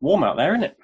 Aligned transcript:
warm 0.00 0.24
out 0.24 0.36
there, 0.36 0.54
isn't 0.54 0.64
it? 0.64 0.78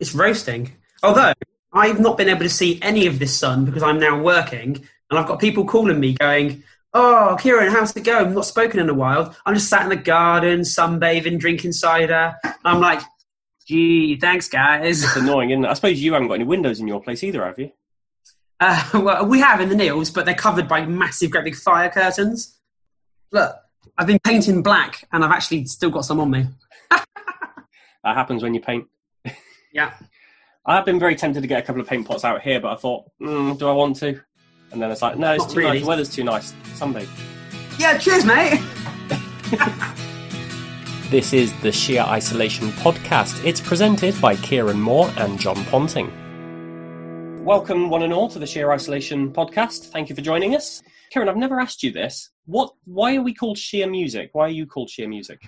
It's 0.00 0.14
roasting. 0.14 0.72
Although 1.02 1.32
I've 1.72 2.00
not 2.00 2.16
been 2.16 2.28
able 2.28 2.42
to 2.42 2.48
see 2.48 2.78
any 2.82 3.06
of 3.06 3.18
this 3.18 3.36
sun 3.36 3.64
because 3.64 3.82
I'm 3.82 3.98
now 3.98 4.20
working, 4.20 4.86
and 5.10 5.18
I've 5.18 5.26
got 5.26 5.40
people 5.40 5.64
calling 5.64 6.00
me 6.00 6.14
going, 6.14 6.62
"Oh, 6.92 7.36
Kieran, 7.40 7.70
how's 7.70 7.96
it 7.96 8.04
going? 8.04 8.34
Not 8.34 8.46
spoken 8.46 8.80
in 8.80 8.88
a 8.88 8.94
while. 8.94 9.34
I'm 9.44 9.54
just 9.54 9.68
sat 9.68 9.82
in 9.82 9.88
the 9.88 9.96
garden, 9.96 10.60
sunbathing, 10.60 11.38
drinking 11.38 11.72
cider." 11.72 12.36
I'm 12.64 12.80
like, 12.80 13.00
"Gee, 13.66 14.16
thanks, 14.18 14.48
guys." 14.48 15.04
It's 15.04 15.16
annoying, 15.16 15.50
isn't 15.50 15.64
it? 15.64 15.68
I 15.68 15.74
suppose 15.74 16.00
you 16.00 16.12
haven't 16.12 16.28
got 16.28 16.34
any 16.34 16.44
windows 16.44 16.80
in 16.80 16.88
your 16.88 17.02
place 17.02 17.22
either, 17.22 17.44
have 17.44 17.58
you? 17.58 17.70
Uh, 18.60 18.82
well, 18.94 19.26
we 19.26 19.40
have 19.40 19.60
in 19.60 19.68
the 19.68 19.74
Neeld, 19.74 20.10
but 20.14 20.24
they're 20.24 20.34
covered 20.34 20.68
by 20.68 20.86
massive, 20.86 21.30
great 21.30 21.44
big 21.44 21.56
fire 21.56 21.90
curtains. 21.90 22.58
Look, 23.32 23.56
I've 23.98 24.06
been 24.06 24.20
painting 24.20 24.62
black, 24.62 25.06
and 25.12 25.24
I've 25.24 25.32
actually 25.32 25.66
still 25.66 25.90
got 25.90 26.04
some 26.04 26.20
on 26.20 26.30
me. 26.30 26.46
That 28.04 28.14
happens 28.14 28.42
when 28.42 28.54
you 28.54 28.60
paint. 28.60 28.86
Yeah. 29.72 29.92
I 30.66 30.76
have 30.76 30.84
been 30.86 30.98
very 30.98 31.16
tempted 31.16 31.40
to 31.42 31.46
get 31.46 31.62
a 31.62 31.66
couple 31.66 31.82
of 31.82 31.88
paint 31.88 32.06
pots 32.06 32.24
out 32.24 32.40
here, 32.40 32.60
but 32.60 32.72
I 32.72 32.76
thought, 32.76 33.04
mm, 33.20 33.58
do 33.58 33.68
I 33.68 33.72
want 33.72 33.96
to? 33.96 34.20
And 34.72 34.80
then 34.80 34.90
it's 34.90 35.02
like, 35.02 35.18
no, 35.18 35.32
it's 35.34 35.44
Not 35.44 35.50
too 35.52 35.58
really. 35.58 35.70
nice. 35.72 35.80
The 35.82 35.88
weather's 35.88 36.08
too 36.08 36.24
nice. 36.24 36.52
Sunbathe. 36.74 37.08
Yeah, 37.78 37.98
cheers, 37.98 38.24
mate. 38.24 38.60
This 41.10 41.32
is 41.32 41.52
the 41.60 41.70
Sheer 41.70 42.00
Isolation 42.00 42.70
podcast. 42.70 43.44
It's 43.44 43.60
presented 43.60 44.20
by 44.20 44.34
Kieran 44.34 44.80
Moore 44.80 45.12
and 45.18 45.38
John 45.38 45.64
Ponting. 45.66 46.10
Welcome, 47.44 47.88
one 47.88 48.02
and 48.02 48.12
all, 48.12 48.28
to 48.30 48.40
the 48.40 48.46
Sheer 48.46 48.72
Isolation 48.72 49.30
podcast. 49.32 49.90
Thank 49.92 50.08
you 50.08 50.16
for 50.16 50.22
joining 50.22 50.56
us. 50.56 50.82
Kieran, 51.10 51.28
I've 51.28 51.36
never 51.36 51.60
asked 51.60 51.84
you 51.84 51.92
this. 51.92 52.30
What? 52.46 52.74
Why 52.84 53.14
are 53.14 53.22
we 53.22 53.32
called 53.32 53.58
Sheer 53.58 53.88
Music? 53.88 54.30
Why 54.32 54.46
are 54.46 54.48
you 54.50 54.66
called 54.66 54.90
Sheer 54.90 55.06
Music? 55.06 55.40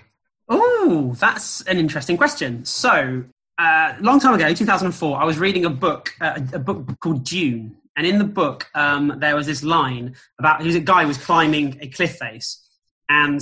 Oh, 0.48 1.14
that's 1.18 1.62
an 1.62 1.78
interesting 1.78 2.16
question. 2.16 2.64
So, 2.64 3.24
uh, 3.58 3.94
a 3.98 4.02
long 4.02 4.20
time 4.20 4.34
ago, 4.34 4.52
2004, 4.52 5.20
I 5.20 5.24
was 5.24 5.38
reading 5.38 5.64
a 5.64 5.70
book, 5.70 6.12
uh, 6.20 6.38
a 6.52 6.58
book 6.58 7.00
called 7.00 7.24
Dune, 7.24 7.76
and 7.96 8.06
in 8.06 8.18
the 8.18 8.24
book, 8.24 8.68
um, 8.74 9.14
there 9.18 9.34
was 9.34 9.46
this 9.46 9.62
line 9.62 10.14
about 10.38 10.62
who's 10.62 10.74
a 10.74 10.80
guy 10.80 11.02
who 11.02 11.08
was 11.08 11.18
climbing 11.18 11.78
a 11.80 11.88
cliff 11.88 12.16
face, 12.16 12.62
and 13.08 13.40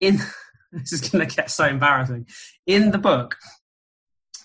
in 0.00 0.18
this 0.72 0.92
is 0.92 1.00
going 1.00 1.26
to 1.26 1.34
get 1.34 1.50
so 1.50 1.66
embarrassing. 1.66 2.26
In 2.66 2.92
the 2.92 2.98
book, 2.98 3.36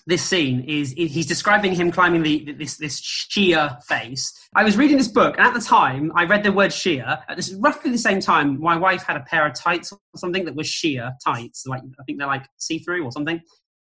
this 0.06 0.22
scene 0.22 0.60
is 0.64 0.92
he's 0.92 1.26
describing 1.26 1.74
him 1.74 1.90
climbing 1.90 2.22
the 2.22 2.52
this 2.58 2.76
this 2.76 3.00
sheer 3.00 3.78
face. 3.88 4.32
I 4.54 4.62
was 4.62 4.76
reading 4.76 4.98
this 4.98 5.08
book, 5.08 5.36
and 5.38 5.46
at 5.46 5.54
the 5.54 5.60
time, 5.60 6.12
I 6.14 6.24
read 6.24 6.44
the 6.44 6.52
word 6.52 6.72
sheer. 6.72 7.18
At 7.28 7.36
this 7.36 7.54
roughly 7.54 7.90
the 7.90 7.98
same 7.98 8.20
time, 8.20 8.60
my 8.60 8.76
wife 8.76 9.02
had 9.02 9.16
a 9.16 9.20
pair 9.20 9.46
of 9.46 9.54
tights 9.54 9.92
or 9.92 9.98
something 10.16 10.44
that 10.44 10.54
was 10.54 10.66
sheer 10.66 11.12
tights. 11.24 11.64
Like 11.66 11.82
I 11.98 12.04
think 12.04 12.18
they're 12.18 12.28
like 12.28 12.46
see 12.58 12.78
through 12.80 13.04
or 13.04 13.12
something. 13.12 13.40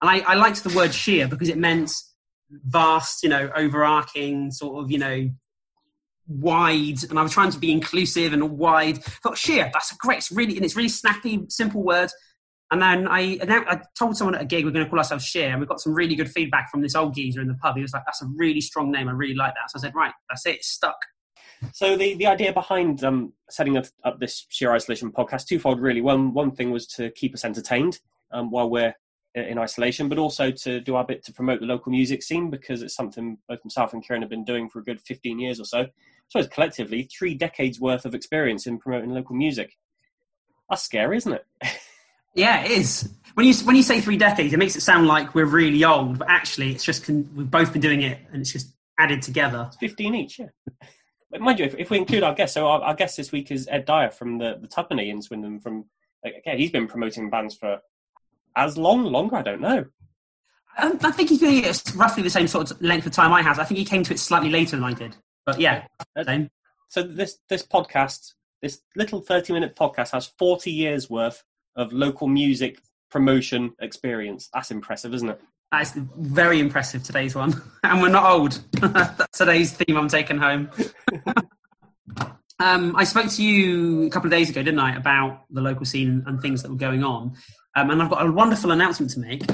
And 0.03 0.11
I, 0.11 0.19
I 0.21 0.35
liked 0.35 0.63
the 0.63 0.75
word 0.75 0.93
sheer 0.93 1.27
because 1.27 1.49
it 1.49 1.59
meant 1.59 1.93
vast, 2.51 3.23
you 3.23 3.29
know, 3.29 3.51
overarching, 3.57 4.51
sort 4.51 4.85
of, 4.85 4.91
you 4.91 4.99
know, 4.99 5.31
wide. 6.27 7.03
And 7.09 7.19
I 7.19 7.23
was 7.23 7.33
trying 7.33 7.51
to 7.51 7.59
be 7.59 7.73
inclusive 7.73 8.33
and 8.33 8.59
wide. 8.59 8.99
I 8.99 9.11
thought 9.23 9.39
sheer, 9.39 9.71
that's 9.73 9.93
a 9.93 9.97
great, 9.97 10.19
it's 10.19 10.33
really, 10.33 10.57
and 10.57 10.65
it's 10.65 10.77
really 10.77 10.89
snappy, 10.89 11.45
simple 11.49 11.83
word. 11.83 12.11
And 12.71 12.83
then 12.83 13.07
I, 13.07 13.39
I 13.49 13.81
told 13.97 14.17
someone 14.17 14.35
at 14.35 14.43
a 14.43 14.45
gig 14.45 14.65
we're 14.65 14.73
going 14.73 14.85
to 14.85 14.91
call 14.91 14.99
ourselves 14.99 15.25
Sheer, 15.25 15.51
and 15.51 15.61
we 15.61 15.67
got 15.67 15.81
some 15.81 15.95
really 15.95 16.17
good 16.17 16.31
feedback 16.31 16.71
from 16.71 16.83
this 16.83 16.97
old 16.97 17.15
geezer 17.15 17.41
in 17.41 17.47
the 17.47 17.55
pub. 17.55 17.77
He 17.77 17.83
was 17.83 17.93
like, 17.93 18.05
"That's 18.05 18.23
a 18.23 18.27
really 18.37 18.61
strong 18.61 18.91
name. 18.91 19.09
I 19.09 19.13
really 19.13 19.35
like 19.35 19.55
that." 19.55 19.71
So 19.71 19.79
I 19.79 19.83
said, 19.83 19.95
"Right, 19.95 20.13
that's 20.29 20.45
it. 20.47 20.57
It's 20.57 20.69
stuck." 20.69 20.97
So 21.73 21.97
the, 21.97 22.15
the 22.15 22.27
idea 22.27 22.53
behind 22.53 23.03
um, 23.05 23.33
setting 23.51 23.77
up, 23.77 23.87
up 24.05 24.19
this 24.19 24.47
Sheer 24.49 24.73
Isolation 24.73 25.13
podcast 25.13 25.47
twofold 25.47 25.81
really. 25.81 26.01
One 26.01 26.35
one 26.35 26.51
thing 26.51 26.73
was 26.73 26.87
to 26.89 27.11
keep 27.11 27.35
us 27.35 27.45
entertained 27.45 28.01
um, 28.33 28.51
while 28.51 28.69
we're 28.69 28.95
in 29.37 29.59
isolation, 29.59 30.09
but 30.09 30.19
also 30.19 30.51
to 30.51 30.81
do 30.81 30.97
our 30.97 31.05
bit 31.05 31.25
to 31.25 31.33
promote 31.33 31.61
the 31.61 31.67
local 31.67 31.93
music 31.93 32.23
scene 32.23 32.51
because 32.51 32.83
it's 32.83 32.95
something 32.95 33.39
both 33.49 33.65
myself 33.65 33.93
and 33.93 34.05
Kieran 34.05 34.23
have 34.23 34.31
been 34.31 34.45
doing 34.45 34.69
for 34.69 34.81
a 34.81 34.85
good 34.85 35.01
fifteen 35.01 35.39
years 35.39 35.61
or 35.61 35.65
so. 35.65 35.87
So 36.29 36.41
it's 36.41 36.49
collectively 36.49 37.05
three 37.17 37.35
decades 37.35 37.81
worth 37.81 38.05
of 38.05 38.15
experience 38.15 38.67
in 38.67 38.79
promoting 38.79 39.11
local 39.11 39.37
music. 39.37 39.77
That's 40.69 40.83
scary, 40.83 41.19
isn't 41.19 41.33
it? 41.33 41.47
Yeah, 42.37 42.65
it 42.65 42.71
is. 42.71 43.09
When 43.35 43.47
you 43.47 43.55
when 43.65 43.77
you 43.77 43.83
say 43.83 44.01
three 44.01 44.17
decades, 44.17 44.53
it 44.53 44.59
makes 44.59 44.77
it 44.77 44.83
sound 44.83 45.07
like 45.07 45.35
we're 45.35 45.47
really 45.47 45.83
old, 45.85 46.19
but 46.19 46.29
actually, 46.31 46.71
it's 46.71 46.85
just 46.85 47.05
con- 47.05 47.29
we've 47.35 47.51
both 47.51 47.73
been 47.73 47.83
doing 47.83 48.03
it, 48.03 48.19
and 48.31 48.41
it's 48.41 48.53
just 48.53 48.75
added 48.99 49.23
together. 49.23 49.71
Fifteen 49.81 50.15
each, 50.15 50.39
yeah. 50.39 50.49
But 51.31 51.41
mind 51.41 51.59
you, 51.59 51.65
if, 51.65 51.75
if 51.75 51.91
we 51.91 51.99
include 51.99 52.23
our 52.23 52.35
guest, 52.35 52.55
so 52.55 52.67
our, 52.69 52.81
our 52.83 52.95
guest 52.95 53.17
this 53.17 53.33
week 53.33 53.51
is 53.51 53.67
Ed 53.71 53.85
Dyer 53.87 54.11
from 54.11 54.39
the 54.39 54.59
the 54.61 54.69
Tuppenny 54.69 55.11
in 55.11 55.23
Swindon. 55.23 55.61
From 55.61 55.87
okay, 56.25 56.57
he's 56.57 56.71
been 56.71 56.87
promoting 56.87 57.31
bands 57.31 57.57
for 57.57 57.81
as 58.55 58.79
long, 58.79 59.05
longer. 59.05 59.37
I 59.37 59.43
don't 59.43 59.61
know. 59.61 59.87
I, 60.77 60.93
I 61.03 61.11
think 61.11 61.31
he's 61.31 61.41
doing 61.41 61.65
it 61.65 61.83
roughly 61.95 62.23
the 62.23 62.31
same 62.31 62.49
sort 62.49 62.71
of 62.71 62.81
length 62.83 63.07
of 63.07 63.13
time 63.13 63.33
I 63.33 63.43
have. 63.43 63.59
I 63.59 63.65
think 63.65 63.79
he 63.79 63.85
came 63.85 64.03
to 64.05 64.13
it 64.13 64.19
slightly 64.19 64.51
later 64.51 64.77
than 64.77 64.85
I 64.85 64.93
did, 64.93 65.17
but 65.45 65.59
yeah, 65.59 65.87
same. 66.25 66.51
So 66.89 67.03
this 67.03 67.39
this 67.49 67.67
podcast, 67.67 68.35
this 68.63 68.81
little 68.95 69.21
thirty 69.21 69.53
minute 69.53 69.75
podcast, 69.75 70.11
has 70.13 70.27
forty 70.39 70.71
years 70.71 71.11
worth 71.11 71.43
of 71.77 71.93
local 71.93 72.27
music 72.27 72.81
promotion 73.11 73.73
experience. 73.81 74.49
That's 74.53 74.71
impressive, 74.71 75.15
isn't 75.15 75.29
it? 75.29 75.41
That 75.73 75.83
is 75.83 75.93
very 76.17 76.61
impressive. 76.61 77.03
Today's 77.03 77.35
one, 77.35 77.61
and 77.85 78.01
we're 78.01 78.09
not 78.09 78.31
old. 78.31 78.61
That's 78.73 79.39
today's 79.39 79.73
theme. 79.73 79.97
I'm 79.97 80.09
taking 80.09 80.39
home. 80.39 80.71
um, 82.59 82.95
I 82.97 83.05
spoke 83.05 83.31
to 83.33 83.43
you 83.43 84.07
a 84.07 84.11
couple 84.11 84.29
of 84.29 84.33
days 84.33 84.49
ago, 84.49 84.63
didn't 84.63 84.81
I, 84.81 84.97
about 84.97 85.45
the 85.51 85.61
local 85.61 85.85
scene 85.85 86.23
and 86.27 86.41
things 86.41 86.63
that 86.63 86.71
were 86.71 86.77
going 86.77 87.03
on, 87.03 87.35
um, 87.75 87.91
and 87.91 88.03
I've 88.03 88.11
got 88.11 88.25
a 88.25 88.31
wonderful 88.31 88.71
announcement 88.71 89.13
to 89.13 89.21
make. 89.21 89.47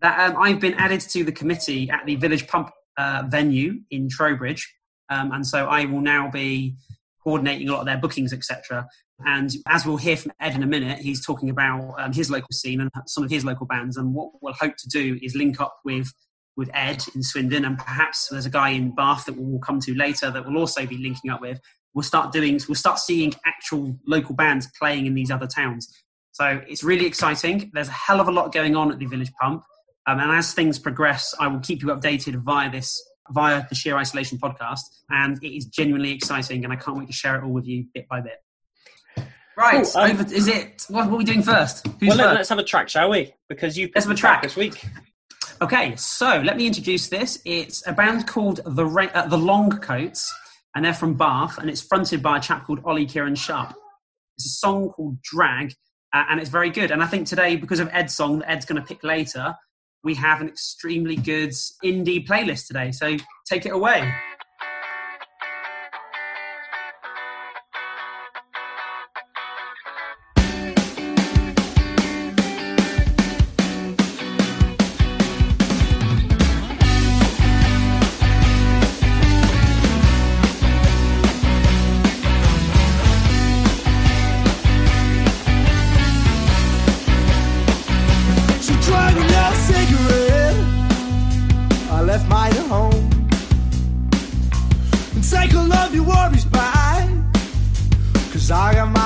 That 0.00 0.30
um, 0.30 0.36
I've 0.40 0.60
been 0.60 0.74
added 0.74 1.00
to 1.00 1.24
the 1.24 1.32
committee 1.32 1.90
at 1.90 2.04
the 2.06 2.16
Village 2.16 2.46
Pump 2.46 2.70
uh, 2.96 3.24
venue 3.26 3.80
in 3.90 4.08
Trowbridge, 4.08 4.72
um, 5.08 5.32
and 5.32 5.46
so 5.46 5.66
I 5.66 5.86
will 5.86 6.02
now 6.02 6.30
be 6.30 6.76
coordinating 7.24 7.68
a 7.68 7.72
lot 7.72 7.80
of 7.80 7.86
their 7.86 7.98
bookings, 7.98 8.32
etc. 8.32 8.86
And 9.26 9.50
as 9.68 9.86
we'll 9.86 9.96
hear 9.96 10.16
from 10.16 10.32
Ed 10.40 10.54
in 10.54 10.62
a 10.62 10.66
minute, 10.66 10.98
he's 10.98 11.24
talking 11.24 11.50
about 11.50 11.94
um, 11.98 12.12
his 12.12 12.30
local 12.30 12.48
scene 12.52 12.80
and 12.80 12.90
some 13.06 13.24
of 13.24 13.30
his 13.30 13.44
local 13.44 13.66
bands. 13.66 13.96
And 13.96 14.14
what 14.14 14.30
we'll 14.40 14.54
hope 14.54 14.76
to 14.76 14.88
do 14.88 15.18
is 15.22 15.34
link 15.34 15.60
up 15.60 15.76
with 15.84 16.12
with 16.56 16.70
Ed 16.72 17.04
in 17.14 17.22
Swindon, 17.22 17.64
and 17.64 17.76
perhaps 17.78 18.28
there's 18.28 18.46
a 18.46 18.50
guy 18.50 18.70
in 18.70 18.94
Bath 18.94 19.24
that 19.26 19.36
we'll 19.36 19.58
come 19.58 19.80
to 19.80 19.94
later 19.94 20.30
that 20.30 20.46
we'll 20.46 20.58
also 20.58 20.86
be 20.86 20.98
linking 20.98 21.30
up 21.30 21.40
with. 21.40 21.60
We'll 21.94 22.04
start 22.04 22.32
doing, 22.32 22.60
we'll 22.68 22.76
start 22.76 22.98
seeing 22.98 23.34
actual 23.46 23.98
local 24.06 24.34
bands 24.34 24.68
playing 24.78 25.06
in 25.06 25.14
these 25.14 25.30
other 25.30 25.46
towns. 25.46 25.88
So 26.32 26.60
it's 26.68 26.82
really 26.82 27.06
exciting. 27.06 27.70
There's 27.72 27.88
a 27.88 27.92
hell 27.92 28.20
of 28.20 28.28
a 28.28 28.32
lot 28.32 28.52
going 28.52 28.76
on 28.76 28.90
at 28.92 28.98
the 28.98 29.06
Village 29.06 29.32
Pump, 29.40 29.62
um, 30.06 30.20
and 30.20 30.30
as 30.30 30.52
things 30.52 30.78
progress, 30.78 31.34
I 31.40 31.48
will 31.48 31.60
keep 31.60 31.82
you 31.82 31.88
updated 31.88 32.36
via 32.42 32.70
this 32.70 33.02
via 33.30 33.64
the 33.68 33.74
Sheer 33.74 33.96
Isolation 33.96 34.38
podcast. 34.38 34.80
And 35.10 35.42
it 35.42 35.56
is 35.56 35.66
genuinely 35.66 36.12
exciting, 36.12 36.64
and 36.64 36.72
I 36.72 36.76
can't 36.76 36.98
wait 36.98 37.06
to 37.06 37.12
share 37.12 37.36
it 37.36 37.44
all 37.44 37.52
with 37.52 37.66
you 37.66 37.86
bit 37.94 38.06
by 38.08 38.20
bit. 38.20 38.38
Right, 39.56 39.84
Cool, 39.84 40.02
um, 40.02 40.10
over, 40.10 40.34
is 40.34 40.48
it? 40.48 40.84
What, 40.88 41.06
what 41.06 41.14
are 41.14 41.18
we 41.18 41.24
doing 41.24 41.42
first? 41.42 41.86
Who's 42.00 42.08
well, 42.08 42.18
let, 42.18 42.40
us 42.40 42.48
have 42.48 42.58
a 42.58 42.64
track, 42.64 42.88
shall 42.88 43.10
we? 43.10 43.34
Because 43.48 43.78
you 43.78 43.88
Let's 43.94 44.06
have 44.06 44.14
a 44.14 44.18
track. 44.18 44.42
this 44.42 44.56
week. 44.56 44.84
Okay, 45.62 45.94
so 45.96 46.40
let 46.44 46.56
me 46.56 46.66
introduce 46.66 47.08
this. 47.08 47.40
It's 47.44 47.86
a 47.86 47.92
band 47.92 48.26
called 48.26 48.60
the 48.66 48.84
Ra- 48.84 49.10
uh, 49.14 49.28
the 49.28 49.38
Long 49.38 49.70
Coats, 49.70 50.34
and 50.74 50.84
they're 50.84 50.92
from 50.92 51.14
Bath, 51.14 51.58
and 51.58 51.70
it's 51.70 51.80
fronted 51.80 52.22
by 52.22 52.38
a 52.38 52.40
chap 52.40 52.66
called 52.66 52.80
Ollie 52.84 53.06
Kieran 53.06 53.36
Sharp. 53.36 53.74
It's 54.36 54.46
a 54.46 54.50
song 54.50 54.90
called 54.90 55.22
Drag, 55.22 55.72
uh, 56.12 56.24
and 56.28 56.40
it's 56.40 56.50
very 56.50 56.70
good. 56.70 56.90
And 56.90 57.02
I 57.02 57.06
think 57.06 57.28
today, 57.28 57.54
because 57.54 57.78
of 57.78 57.88
Ed's 57.92 58.14
song 58.14 58.40
that 58.40 58.50
Ed's 58.50 58.64
going 58.64 58.80
to 58.80 58.86
pick 58.86 59.04
later, 59.04 59.54
we 60.02 60.14
have 60.16 60.40
an 60.40 60.48
extremely 60.48 61.16
good 61.16 61.50
indie 61.84 62.26
playlist 62.26 62.66
today. 62.66 62.90
So 62.90 63.16
take 63.46 63.64
it 63.64 63.72
away. 63.72 64.12
Left 92.14 92.30
at 92.30 92.66
home. 92.66 93.10
And 95.14 95.24
take 95.28 95.52
all 95.54 95.72
of 95.72 95.92
your 95.92 96.04
worries 96.04 96.44
back. 96.44 97.08
Cause 98.32 98.50
I 98.52 98.74
got 98.74 98.90
my 98.92 99.03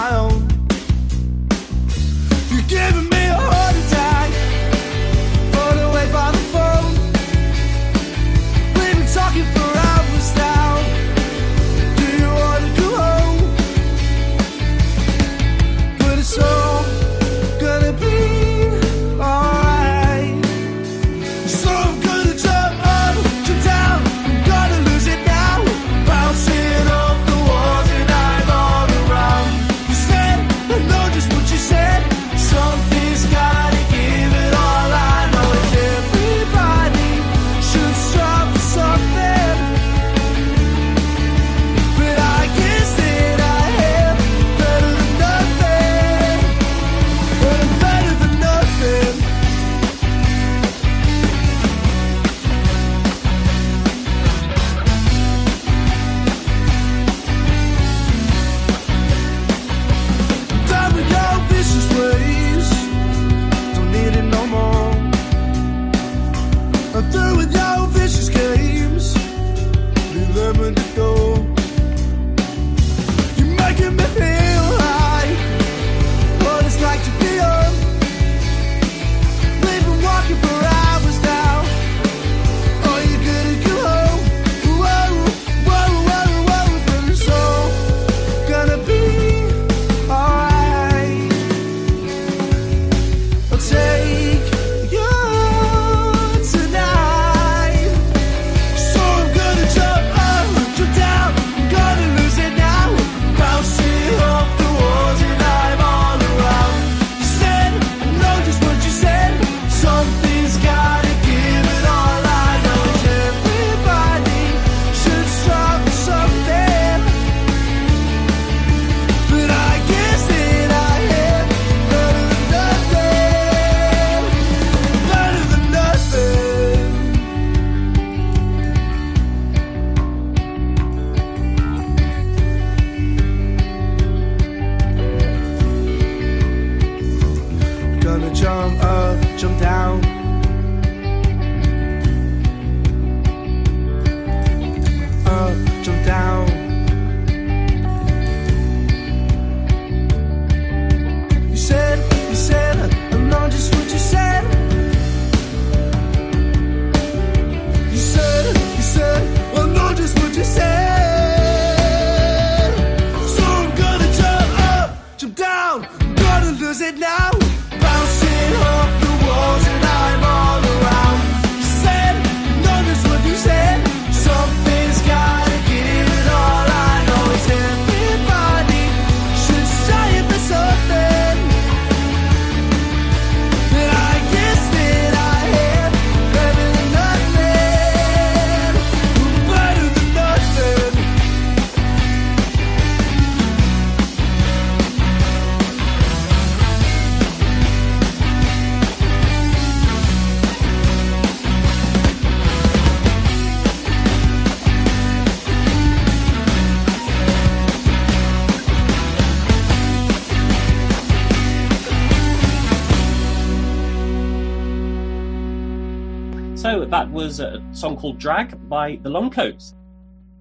that 216.91 217.11
was 217.11 217.39
a 217.39 217.63
song 217.73 217.99
called 217.99 218.19
Drag 218.19 218.57
by 218.67 218.99
the 219.03 219.11
Longcoats. 219.11 219.75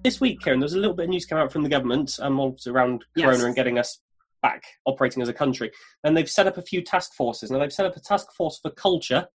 This 0.02 0.18
week, 0.18 0.40
Kieran, 0.40 0.60
there 0.60 0.64
was 0.64 0.72
a 0.72 0.78
little 0.78 0.94
bit 0.94 1.04
of 1.04 1.10
news 1.10 1.26
came 1.26 1.36
out 1.36 1.52
from 1.52 1.62
the 1.62 1.68
government 1.68 2.18
um, 2.22 2.40
around 2.66 3.04
Yes. 3.14 3.26
Corona 3.26 3.44
and 3.44 3.54
getting 3.54 3.78
us 3.78 4.00
back 4.40 4.62
operating 4.86 5.20
as 5.22 5.28
a 5.28 5.34
country. 5.34 5.70
And 6.04 6.16
they've 6.16 6.30
set 6.30 6.46
up 6.46 6.56
a 6.56 6.62
few 6.62 6.80
task 6.80 7.12
forces. 7.12 7.50
Now, 7.50 7.58
they've 7.58 7.72
set 7.72 7.84
up 7.84 7.96
a 7.96 8.00
task 8.00 8.32
force 8.32 8.58
for 8.62 8.70
culture, 8.70 9.28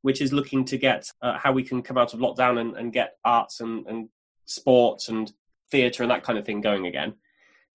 which 0.00 0.22
is 0.22 0.32
looking 0.32 0.64
to 0.64 0.78
get 0.78 1.10
uh, 1.20 1.36
how 1.36 1.52
we 1.52 1.64
can 1.64 1.82
come 1.82 1.98
out 1.98 2.14
of 2.14 2.20
lockdown 2.20 2.58
and, 2.58 2.74
and 2.76 2.94
get 2.94 3.16
arts 3.26 3.60
and, 3.60 3.86
and 3.86 4.08
sports 4.46 5.10
and 5.10 5.34
theatre 5.70 6.02
and 6.02 6.10
that 6.10 6.22
kind 6.22 6.38
of 6.38 6.46
thing 6.46 6.62
going 6.62 6.86
again. 6.86 7.12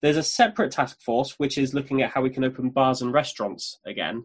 There's 0.02 0.16
a 0.16 0.22
separate 0.24 0.72
task 0.72 1.00
force 1.00 1.34
which 1.38 1.58
is 1.58 1.74
looking 1.74 2.02
at 2.02 2.10
how 2.10 2.22
we 2.22 2.30
can 2.30 2.42
open 2.42 2.70
bars 2.70 3.02
and 3.02 3.12
restaurants 3.12 3.78
again. 3.86 4.24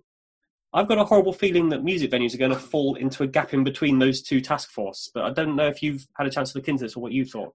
I've 0.76 0.90
got 0.90 0.98
a 0.98 1.06
horrible 1.06 1.32
feeling 1.32 1.70
that 1.70 1.86
music 1.86 2.12
venues 2.12 2.36
are 2.36 2.38
going 2.38 2.52
to 2.52 2.60
fall 2.60 2.96
into 2.96 3.24
a 3.24 3.28
gap 3.28 3.54
in 3.54 3.64
between 3.64 3.98
those 3.98 4.22
two 4.22 4.42
task 4.42 4.70
forces, 4.70 5.10
but 5.14 5.24
I 5.24 5.32
don't 5.32 5.56
know 5.56 5.68
if 5.68 5.82
you've 5.82 6.06
had 6.18 6.28
a 6.28 6.30
chance 6.30 6.52
to 6.52 6.58
look 6.58 6.68
into 6.68 6.84
this 6.84 6.98
or 6.98 7.00
what 7.00 7.14
you 7.14 7.24
thought. 7.24 7.54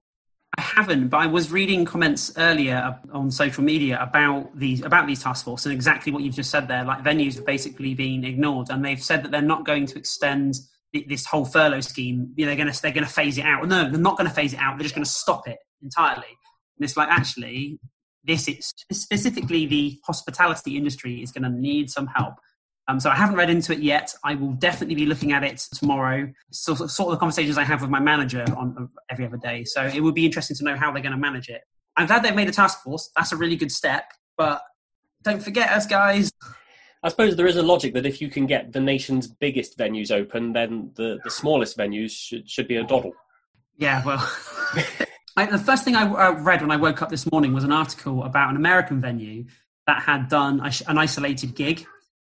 I 0.57 0.61
haven't, 0.61 1.09
but 1.09 1.17
I 1.17 1.27
was 1.27 1.51
reading 1.51 1.85
comments 1.85 2.33
earlier 2.35 2.99
on 3.13 3.29
social 3.29 3.63
media 3.63 4.01
about 4.01 4.49
these 4.57 4.81
about 4.81 5.05
these 5.05 5.21
task 5.21 5.45
force 5.45 5.65
and 5.65 5.73
exactly 5.73 6.11
what 6.11 6.23
you've 6.23 6.35
just 6.35 6.49
said 6.49 6.67
there. 6.67 6.83
Like 6.83 7.03
venues 7.03 7.35
have 7.35 7.45
basically 7.45 7.93
been 7.93 8.25
ignored, 8.25 8.69
and 8.69 8.83
they've 8.83 9.01
said 9.01 9.23
that 9.23 9.31
they're 9.31 9.41
not 9.41 9.65
going 9.65 9.85
to 9.85 9.99
extend 9.99 10.55
this 10.91 11.25
whole 11.25 11.45
furlough 11.45 11.79
scheme. 11.79 12.33
You 12.35 12.45
know, 12.45 12.49
they're 12.49 12.63
going 12.63 12.73
to 12.73 12.81
they're 12.81 12.91
going 12.91 13.05
to 13.05 13.13
phase 13.13 13.37
it 13.37 13.45
out. 13.45 13.65
No, 13.67 13.89
they're 13.89 13.99
not 13.99 14.17
going 14.17 14.27
to 14.27 14.35
phase 14.35 14.53
it 14.53 14.59
out. 14.59 14.77
They're 14.77 14.83
just 14.83 14.95
going 14.95 15.05
to 15.05 15.11
stop 15.11 15.47
it 15.47 15.59
entirely. 15.81 16.37
And 16.77 16.83
it's 16.83 16.97
like 16.97 17.07
actually, 17.07 17.79
this 18.25 18.49
is 18.49 18.73
specifically 18.91 19.67
the 19.67 19.99
hospitality 20.05 20.75
industry 20.75 21.21
is 21.21 21.31
going 21.31 21.43
to 21.43 21.49
need 21.49 21.89
some 21.89 22.07
help. 22.07 22.33
Um, 22.87 22.99
so 22.99 23.09
I 23.09 23.15
haven't 23.15 23.35
read 23.35 23.49
into 23.49 23.73
it 23.73 23.79
yet. 23.79 24.13
I 24.23 24.35
will 24.35 24.53
definitely 24.53 24.95
be 24.95 25.05
looking 25.05 25.31
at 25.31 25.43
it 25.43 25.59
tomorrow. 25.75 26.31
So, 26.51 26.73
sort 26.75 27.07
of 27.07 27.11
the 27.11 27.17
conversations 27.17 27.57
I 27.57 27.63
have 27.63 27.81
with 27.81 27.89
my 27.89 27.99
manager 27.99 28.43
on 28.57 28.89
every 29.09 29.25
other 29.25 29.37
day. 29.37 29.63
So 29.63 29.83
it 29.83 30.01
would 30.01 30.15
be 30.15 30.25
interesting 30.25 30.57
to 30.57 30.63
know 30.63 30.75
how 30.75 30.91
they're 30.91 31.03
going 31.03 31.13
to 31.13 31.17
manage 31.17 31.47
it. 31.49 31.61
I'm 31.95 32.07
glad 32.07 32.23
they've 32.23 32.35
made 32.35 32.49
a 32.49 32.53
task 32.53 32.83
force. 32.83 33.09
That's 33.15 33.31
a 33.31 33.37
really 33.37 33.55
good 33.55 33.71
step. 33.71 34.11
But 34.37 34.61
don't 35.23 35.41
forget 35.41 35.69
us, 35.69 35.85
guys. 35.85 36.31
I 37.03 37.09
suppose 37.09 37.35
there 37.35 37.47
is 37.47 37.55
a 37.55 37.63
logic 37.63 37.93
that 37.95 38.05
if 38.05 38.21
you 38.21 38.29
can 38.29 38.45
get 38.45 38.73
the 38.73 38.79
nation's 38.79 39.27
biggest 39.27 39.77
venues 39.77 40.11
open, 40.11 40.53
then 40.53 40.91
the, 40.95 41.19
the 41.23 41.31
smallest 41.31 41.77
venues 41.77 42.11
should, 42.11 42.49
should 42.49 42.67
be 42.67 42.75
a 42.75 42.83
doddle. 42.83 43.13
Yeah, 43.77 44.03
well, 44.05 44.17
I, 45.37 45.45
the 45.47 45.57
first 45.57 45.83
thing 45.83 45.95
I 45.95 46.03
uh, 46.03 46.33
read 46.33 46.61
when 46.61 46.71
I 46.71 46.77
woke 46.77 47.01
up 47.01 47.09
this 47.09 47.29
morning 47.31 47.53
was 47.53 47.63
an 47.63 47.71
article 47.71 48.23
about 48.23 48.51
an 48.51 48.55
American 48.55 49.01
venue 49.01 49.45
that 49.87 50.03
had 50.03 50.29
done 50.29 50.61
an 50.87 50.97
isolated 50.97 51.55
gig. 51.55 51.87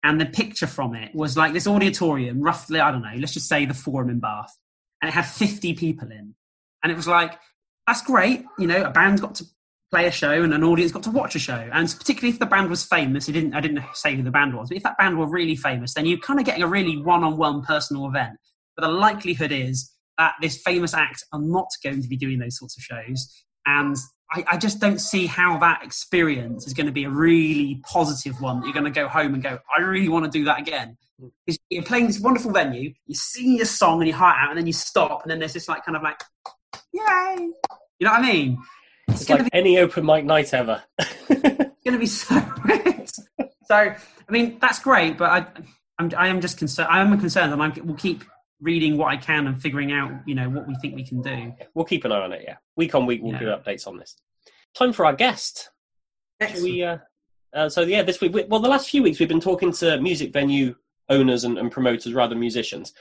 And 0.04 0.20
the 0.20 0.26
picture 0.26 0.68
from 0.68 0.96
it 0.96 1.16
was 1.16 1.38
like 1.38 1.54
this 1.54 1.66
auditorium, 1.66 2.42
roughly, 2.42 2.80
I 2.80 2.92
don't 2.92 3.02
know, 3.02 3.16
let's 3.18 3.34
just 3.34 3.48
say 3.48 3.66
the 3.66 3.74
Forum 3.74 4.10
in 4.10 4.20
Bath. 4.20 4.54
And 5.02 5.10
it 5.10 5.14
had 5.14 5.26
50 5.26 5.74
people 5.76 6.12
in. 6.12 6.36
And 6.84 6.92
it 6.92 6.96
was 6.96 7.08
like, 7.08 7.40
that's 7.88 8.02
great. 8.02 8.44
You 8.60 8.68
know, 8.68 8.84
a 8.84 8.90
band 8.90 9.22
got 9.22 9.36
to 9.36 9.46
play 9.92 10.08
a 10.08 10.12
show 10.12 10.32
and 10.32 10.54
an 10.54 10.64
audience 10.64 10.92
got 10.92 11.04
to 11.04 11.12
watch 11.12 11.36
a 11.36 11.40
show. 11.40 11.70
And 11.72 11.88
particularly 11.98 12.34
if 12.34 12.40
the 12.40 12.46
band 12.46 12.70
was 12.70 12.84
famous, 12.84 13.30
it 13.30 13.34
didn't, 13.34 13.54
I 13.54 13.62
didn't 13.62 13.84
say 13.94 14.16
who 14.16 14.24
the 14.24 14.32
band 14.32 14.56
was, 14.56 14.70
but 14.70 14.78
if 14.78 14.84
that 14.84 14.98
band 14.98 15.18
were 15.18 15.30
really 15.30 15.56
famous, 15.56 15.94
then 15.94 16.06
you're 16.06 16.20
kind 16.20 16.40
of 16.40 16.46
getting 16.46 16.64
a 16.64 16.68
really 16.68 16.98
one 16.98 17.24
on 17.24 17.38
one 17.38 17.62
personal 17.64 18.08
event. 18.08 18.38
But 18.76 18.88
the 18.88 18.92
likelihood 18.92 19.52
is 19.52 19.92
that 20.18 20.34
this 20.42 20.62
famous 20.62 20.94
act 20.94 21.24
are 21.32 21.42
not 21.42 21.68
going 21.84 22.02
to 22.02 22.08
be 22.08 22.18
doing 22.18 22.40
those 22.40 22.58
sorts 22.58 22.78
of 22.78 22.84
shows. 22.84 23.46
And 23.66 23.96
I, 24.34 24.44
I 24.52 24.58
just 24.58 24.80
don't 24.80 25.00
see 25.00 25.28
how 25.28 25.60
that 25.60 25.84
experience 25.84 26.66
is 26.66 26.74
going 26.74 26.88
to 26.88 26.92
be 26.92 27.04
a 27.04 27.10
really 27.10 27.82
positive 27.84 28.42
one 28.42 28.60
that 28.60 28.66
you're 28.66 28.74
going 28.74 28.92
to 28.92 28.92
go 28.92 29.08
home 29.08 29.36
and 29.36 29.44
go, 29.44 29.60
I 29.76 29.82
really 29.82 30.10
want 30.10 30.26
to 30.26 30.32
do 30.32 30.44
that 30.46 30.60
again. 30.60 30.98
Mm. 31.22 31.32
Because 31.46 31.60
you're 31.70 31.84
playing 31.84 32.08
this 32.08 32.20
wonderful 32.20 32.52
venue, 32.52 32.94
you 33.06 33.16
sing 33.16 33.58
your 33.58 33.66
song 33.66 34.02
and 34.02 34.08
your 34.08 34.18
heart 34.18 34.38
out, 34.40 34.50
and 34.50 34.58
then 34.58 34.66
you 34.66 34.74
stop, 34.74 35.22
and 35.22 35.30
then 35.30 35.40
there's 35.40 35.54
this 35.54 35.68
like 35.68 35.86
kind 35.86 35.96
of 35.96 36.02
like, 36.02 36.20
yay! 36.92 37.36
You 38.00 38.06
know 38.06 38.12
what 38.12 38.24
I 38.24 38.32
mean? 38.32 38.58
It's, 39.08 39.22
It's 39.22 39.30
going 39.30 39.44
like 39.44 39.52
to 39.52 39.52
be 39.52 39.58
any 39.58 39.78
open 39.78 40.06
mic 40.06 40.26
night 40.26 40.54
ever. 40.54 40.84
It's 41.86 41.92
going 41.92 42.00
to 42.00 42.00
be 42.00 42.06
so 42.06 42.40
great. 42.40 43.12
so, 43.66 43.76
I 43.76 43.98
mean, 44.32 44.58
that's 44.62 44.80
great, 44.80 45.18
but 45.18 45.30
I, 45.30 45.46
I'm, 46.00 46.10
I 46.18 46.30
am 46.30 46.40
just 46.40 46.58
concerned. 46.58 46.88
I 46.90 47.02
am 47.02 47.20
concerned, 47.20 47.52
and 47.52 47.62
I 47.62 47.68
will 47.84 47.96
keep 47.96 48.24
reading 48.64 48.98
what 48.98 49.08
I 49.10 49.18
can 49.18 49.46
and 49.48 49.62
figuring 49.62 49.92
out, 49.92 50.12
you 50.26 50.36
know, 50.36 50.50
what 50.50 50.68
we 50.68 50.76
think 50.82 50.96
we 50.96 51.06
can 51.06 51.22
do. 51.22 51.54
we'll 51.76 51.86
keep 51.86 52.06
an 52.06 52.12
eye 52.12 52.22
on 52.22 52.32
it, 52.32 52.42
yeah. 52.44 52.56
Week 52.78 52.96
on 52.96 53.06
week, 53.06 53.22
we'll 53.22 53.34
Yeah. 53.34 53.40
give 53.40 53.50
updates 53.50 53.86
on 53.86 53.98
this. 53.98 54.16
Time 54.74 54.94
for 54.94 55.06
our 55.06 55.14
guest. 55.14 55.70
Shall 56.42 56.64
we, 56.64 56.82
uh, 56.84 56.98
uh, 57.54 57.70
so, 57.70 57.82
yeah, 57.82 58.02
this 58.02 58.22
week, 58.22 58.34
we, 58.34 58.44
well, 58.46 58.60
the 58.62 58.70
last 58.70 58.90
few 58.90 59.04
weeks 59.04 59.20
we've 59.20 59.30
been 59.30 59.40
talking 59.40 59.72
to 59.74 60.00
music 60.02 60.34
venue 60.34 60.76
owners 61.10 61.44
and, 61.44 61.58
and 61.58 61.72
promoters 61.72 62.14
rather 62.14 62.30
than 62.30 62.40
musicians. 62.40 62.94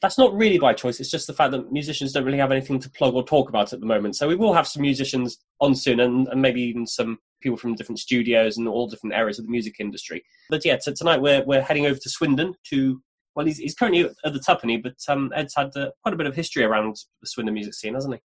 That's 0.00 0.18
not 0.18 0.32
really 0.34 0.58
by 0.58 0.74
choice. 0.74 1.00
It's 1.00 1.10
just 1.10 1.26
the 1.26 1.32
fact 1.32 1.50
that 1.52 1.72
musicians 1.72 2.12
don't 2.12 2.24
really 2.24 2.38
have 2.38 2.52
anything 2.52 2.78
to 2.80 2.90
plug 2.90 3.14
or 3.14 3.24
talk 3.24 3.48
about 3.48 3.72
at 3.72 3.80
the 3.80 3.86
moment. 3.86 4.14
So 4.14 4.28
we 4.28 4.36
will 4.36 4.54
have 4.54 4.68
some 4.68 4.82
musicians 4.82 5.38
on 5.60 5.74
soon, 5.74 5.98
and, 5.98 6.28
and 6.28 6.40
maybe 6.40 6.62
even 6.62 6.86
some 6.86 7.18
people 7.40 7.56
from 7.56 7.74
different 7.74 7.98
studios 7.98 8.58
and 8.58 8.68
all 8.68 8.86
different 8.86 9.14
areas 9.16 9.38
of 9.40 9.46
the 9.46 9.50
music 9.50 9.76
industry. 9.80 10.22
But 10.50 10.64
yeah, 10.64 10.76
so 10.80 10.92
tonight 10.92 11.20
we're 11.20 11.42
we're 11.44 11.62
heading 11.62 11.86
over 11.86 11.98
to 11.98 12.08
Swindon 12.10 12.54
to. 12.70 13.02
Well, 13.38 13.46
he's, 13.46 13.58
he's 13.58 13.76
currently 13.76 14.02
at 14.24 14.32
the 14.32 14.40
Tuppenny, 14.40 14.78
but 14.78 14.96
um, 15.06 15.30
Ed's 15.32 15.54
had 15.54 15.70
uh, 15.76 15.90
quite 16.02 16.12
a 16.12 16.16
bit 16.16 16.26
of 16.26 16.34
history 16.34 16.64
around 16.64 16.96
the 17.20 17.28
Swindon 17.28 17.54
music 17.54 17.72
scene, 17.72 17.94
hasn't 17.94 18.14
he? 18.14 18.20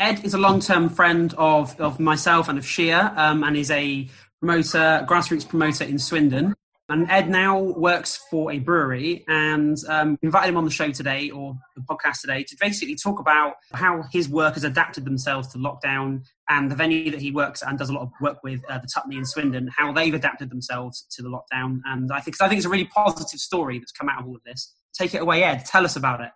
Ed 0.00 0.24
is 0.24 0.34
a 0.34 0.38
long-term 0.38 0.88
friend 0.88 1.32
of, 1.38 1.80
of 1.80 2.00
myself 2.00 2.48
and 2.48 2.58
of 2.58 2.66
Sheer, 2.66 3.12
um, 3.14 3.44
and 3.44 3.56
is 3.56 3.70
a 3.70 4.08
promoter, 4.40 5.06
grassroots 5.08 5.48
promoter 5.48 5.84
in 5.84 5.96
Swindon. 5.96 6.56
And 6.88 7.08
Ed 7.08 7.30
now 7.30 7.56
works 7.56 8.18
for 8.32 8.50
a 8.50 8.58
brewery, 8.58 9.24
and 9.28 9.76
um, 9.88 10.18
invited 10.22 10.48
him 10.48 10.56
on 10.56 10.64
the 10.64 10.72
show 10.72 10.90
today, 10.90 11.30
or 11.30 11.56
the 11.76 11.82
podcast 11.82 12.22
today, 12.22 12.42
to 12.42 12.56
basically 12.60 12.96
talk 12.96 13.20
about 13.20 13.54
how 13.74 14.02
his 14.10 14.28
work 14.28 14.54
has 14.54 14.64
adapted 14.64 15.04
themselves 15.04 15.46
to 15.52 15.58
lockdown, 15.58 16.24
and 16.52 16.70
the 16.70 16.76
venue 16.76 17.10
that 17.10 17.20
he 17.20 17.30
works 17.30 17.62
at 17.62 17.70
and 17.70 17.78
does 17.78 17.88
a 17.88 17.94
lot 17.94 18.02
of 18.02 18.10
work 18.20 18.38
with, 18.44 18.60
uh, 18.68 18.78
the 18.78 18.88
Tuppenny 18.92 19.16
in 19.16 19.24
Swindon, 19.24 19.68
how 19.76 19.92
they've 19.92 20.12
adapted 20.12 20.50
themselves 20.50 21.06
to 21.14 21.22
the 21.22 21.30
lockdown. 21.30 21.80
And 21.86 22.12
I 22.12 22.20
think, 22.20 22.36
I 22.40 22.48
think 22.48 22.58
it's 22.58 22.66
a 22.66 22.74
really 22.76 22.90
positive 23.02 23.40
story 23.40 23.78
that's 23.78 23.92
come 23.92 24.08
out 24.10 24.20
of 24.20 24.26
all 24.28 24.36
of 24.36 24.42
this. 24.44 24.74
Take 24.92 25.14
it 25.14 25.22
away, 25.22 25.42
Ed. 25.42 25.64
Tell 25.64 25.84
us 25.84 25.96
about 25.96 26.20
it. 26.20 26.30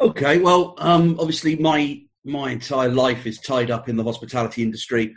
Okay, 0.00 0.38
well, 0.38 0.74
um, 0.78 1.18
obviously 1.18 1.56
my 1.56 2.02
my 2.24 2.50
entire 2.50 2.90
life 2.90 3.26
is 3.26 3.38
tied 3.38 3.70
up 3.70 3.88
in 3.88 3.96
the 3.96 4.04
hospitality 4.04 4.62
industry. 4.62 5.16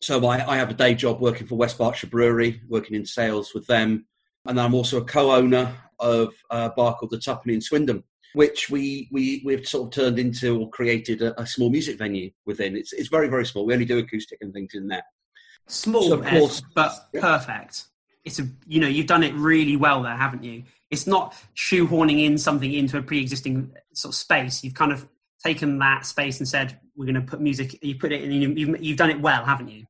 So 0.00 0.26
I, 0.26 0.54
I 0.54 0.56
have 0.56 0.70
a 0.70 0.74
day 0.74 0.94
job 0.94 1.20
working 1.20 1.46
for 1.46 1.56
West 1.56 1.78
Berkshire 1.78 2.08
Brewery, 2.08 2.62
working 2.68 2.96
in 2.96 3.04
sales 3.04 3.52
with 3.54 3.66
them, 3.66 4.06
and 4.46 4.58
I'm 4.58 4.74
also 4.74 4.96
a 4.98 5.04
co-owner 5.04 5.76
of 5.98 6.32
a 6.50 6.70
bar 6.70 6.96
called 6.96 7.12
the 7.12 7.18
Tuppenny 7.18 7.54
in 7.54 7.60
Swindon, 7.60 8.02
which 8.34 8.70
we 8.70 9.08
we 9.10 9.42
we've 9.44 9.66
sort 9.66 9.86
of 9.88 9.92
turned 9.92 10.18
into 10.18 10.60
or 10.60 10.70
created 10.70 11.22
a, 11.22 11.40
a 11.40 11.46
small 11.46 11.70
music 11.70 11.98
venue 11.98 12.30
within. 12.46 12.76
It's 12.76 12.92
it's 12.92 13.08
very 13.08 13.28
very 13.28 13.44
small. 13.46 13.66
We 13.66 13.72
only 13.74 13.84
do 13.86 13.98
acoustic 13.98 14.38
and 14.40 14.52
things 14.52 14.74
in 14.74 14.88
there. 14.88 15.04
small, 15.66 16.08
So, 16.08 16.20
Ed, 16.22 16.38
course- 16.38 16.62
but 16.74 16.92
Yeah. 17.12 17.20
perfect. 17.20 17.84
It's 18.24 18.38
a 18.38 18.46
you 18.66 18.80
know 18.80 18.88
you've 18.88 19.06
done 19.06 19.22
it 19.22 19.34
really 19.34 19.76
well 19.76 20.02
there, 20.02 20.16
haven't 20.16 20.44
you? 20.44 20.64
It's 20.90 21.06
not 21.06 21.34
shoehorning 21.56 22.24
in 22.24 22.36
something 22.36 22.72
into 22.72 22.98
a 22.98 23.02
pre-existing 23.02 23.72
sort 23.94 24.12
of 24.14 24.16
space. 24.16 24.62
You've 24.64 24.74
kind 24.74 24.92
of 24.92 25.08
taken 25.44 25.78
that 25.78 26.04
space 26.04 26.38
and 26.38 26.48
said 26.48 26.78
we're 26.96 27.06
going 27.06 27.14
to 27.14 27.20
put 27.22 27.40
music. 27.40 27.78
You 27.82 27.94
put 27.94 28.12
it 28.12 28.22
in. 28.22 28.32
You've, 28.58 28.82
you've 28.82 28.98
done 28.98 29.10
it 29.10 29.20
well, 29.20 29.44
haven't 29.44 29.68
you? 29.68 29.86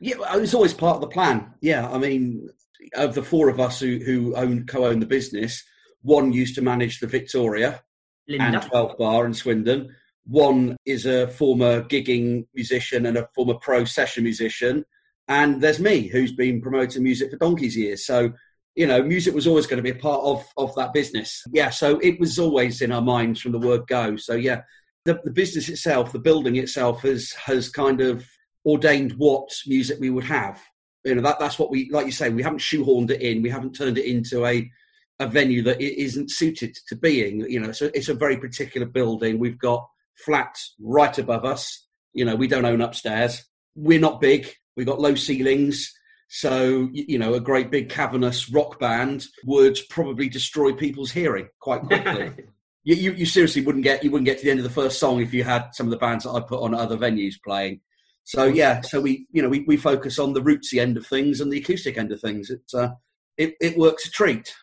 Yeah, 0.00 0.16
it's 0.34 0.54
always 0.54 0.74
part 0.74 0.96
of 0.96 1.00
the 1.02 1.06
plan. 1.08 1.52
Yeah, 1.60 1.88
I 1.90 1.98
mean, 1.98 2.48
of 2.94 3.14
the 3.14 3.22
four 3.22 3.48
of 3.48 3.60
us 3.60 3.78
who 3.80 3.98
who 3.98 4.34
own 4.34 4.66
co-own 4.66 4.98
the 5.00 5.06
business, 5.06 5.62
one 6.04 6.32
used 6.32 6.54
to 6.54 6.62
manage 6.62 7.00
the 7.00 7.06
Victoria 7.06 7.82
and 8.28 8.62
12 8.62 8.98
Bar 8.98 9.26
in 9.26 9.34
Swindon. 9.34 9.94
One 10.26 10.76
is 10.86 11.06
a 11.06 11.28
former 11.28 11.82
gigging 11.82 12.46
musician 12.54 13.06
and 13.06 13.16
a 13.16 13.28
former 13.34 13.54
pro 13.54 13.84
session 13.84 14.22
musician. 14.22 14.84
And 15.28 15.62
there's 15.62 15.80
me, 15.80 16.06
who's 16.06 16.32
been 16.32 16.60
promoting 16.60 17.02
music 17.02 17.30
for 17.30 17.38
donkey's 17.38 17.76
years. 17.76 18.06
So, 18.06 18.32
you 18.74 18.86
know, 18.86 19.02
music 19.02 19.34
was 19.34 19.46
always 19.46 19.66
going 19.66 19.78
to 19.78 19.82
be 19.82 19.98
a 19.98 20.02
part 20.02 20.22
of, 20.22 20.44
of 20.58 20.74
that 20.74 20.92
business. 20.92 21.42
Yeah, 21.50 21.70
so 21.70 21.98
it 22.00 22.20
was 22.20 22.38
always 22.38 22.82
in 22.82 22.92
our 22.92 23.02
minds 23.02 23.40
from 23.40 23.52
the 23.52 23.58
word 23.58 23.86
go. 23.86 24.16
So, 24.16 24.34
yeah, 24.34 24.60
the, 25.06 25.20
the 25.24 25.30
business 25.30 25.70
itself, 25.70 26.12
the 26.12 26.18
building 26.18 26.56
itself 26.56 27.00
has, 27.02 27.32
has 27.32 27.70
kind 27.70 28.02
of 28.02 28.26
ordained 28.66 29.12
what 29.12 29.48
music 29.66 29.98
we 30.00 30.10
would 30.10 30.24
have. 30.24 30.60
You 31.04 31.14
know, 31.14 31.22
that, 31.22 31.38
that's 31.38 31.58
what 31.58 31.70
we, 31.70 31.88
like 31.90 32.04
you 32.04 32.12
say, 32.12 32.28
we 32.28 32.42
haven't 32.42 32.58
shoehorned 32.58 33.10
it 33.10 33.22
in. 33.22 33.42
We 33.42 33.50
haven't 33.50 33.74
turned 33.74 33.96
it 33.96 34.06
into 34.06 34.44
a, 34.44 34.70
a 35.20 35.26
venue 35.28 35.62
that 35.62 35.76
i- 35.76 35.94
isn't 35.98 36.30
suited 36.30 36.76
to 36.88 36.96
being. 36.96 37.40
You 37.48 37.60
know, 37.60 37.72
so 37.72 37.90
it's 37.94 38.08
a 38.08 38.14
very 38.14 38.36
particular 38.36 38.86
building. 38.86 39.38
We've 39.38 39.58
got 39.58 39.86
flats 40.24 40.74
right 40.80 41.16
above 41.18 41.44
us. 41.44 41.86
You 42.12 42.24
know, 42.24 42.36
we 42.36 42.48
don't 42.48 42.64
own 42.64 42.80
upstairs. 42.80 43.44
We're 43.74 44.00
not 44.00 44.20
big. 44.20 44.52
We've 44.76 44.86
got 44.86 45.00
low 45.00 45.14
ceilings. 45.14 45.92
So, 46.28 46.88
you 46.92 47.18
know, 47.18 47.34
a 47.34 47.40
great 47.40 47.70
big 47.70 47.88
cavernous 47.88 48.50
rock 48.50 48.78
band 48.80 49.26
would 49.44 49.78
probably 49.90 50.28
destroy 50.28 50.72
people's 50.72 51.10
hearing 51.12 51.48
quite 51.60 51.82
quickly. 51.82 52.32
you, 52.84 52.96
you, 52.96 53.12
you 53.12 53.26
seriously 53.26 53.62
wouldn't 53.62 53.84
get 53.84 54.02
you 54.02 54.10
wouldn't 54.10 54.26
get 54.26 54.38
to 54.38 54.44
the 54.44 54.50
end 54.50 54.60
of 54.60 54.64
the 54.64 54.70
first 54.70 54.98
song 54.98 55.20
if 55.20 55.32
you 55.34 55.44
had 55.44 55.70
some 55.74 55.86
of 55.86 55.90
the 55.90 55.96
bands 55.96 56.24
that 56.24 56.30
I 56.30 56.40
put 56.40 56.62
on 56.62 56.74
other 56.74 56.96
venues 56.96 57.34
playing. 57.44 57.80
So 58.24 58.44
yeah, 58.44 58.80
so 58.80 59.00
we 59.00 59.26
you 59.32 59.42
know 59.42 59.48
we, 59.48 59.60
we 59.60 59.76
focus 59.76 60.18
on 60.18 60.32
the 60.32 60.40
rootsy 60.40 60.80
end 60.80 60.96
of 60.96 61.06
things 61.06 61.40
and 61.40 61.52
the 61.52 61.58
acoustic 61.58 61.98
end 61.98 62.10
of 62.10 62.20
things. 62.20 62.50
It 62.50 62.62
uh, 62.72 62.90
it, 63.36 63.54
it 63.60 63.76
works 63.76 64.06
a 64.06 64.10
treat. 64.10 64.54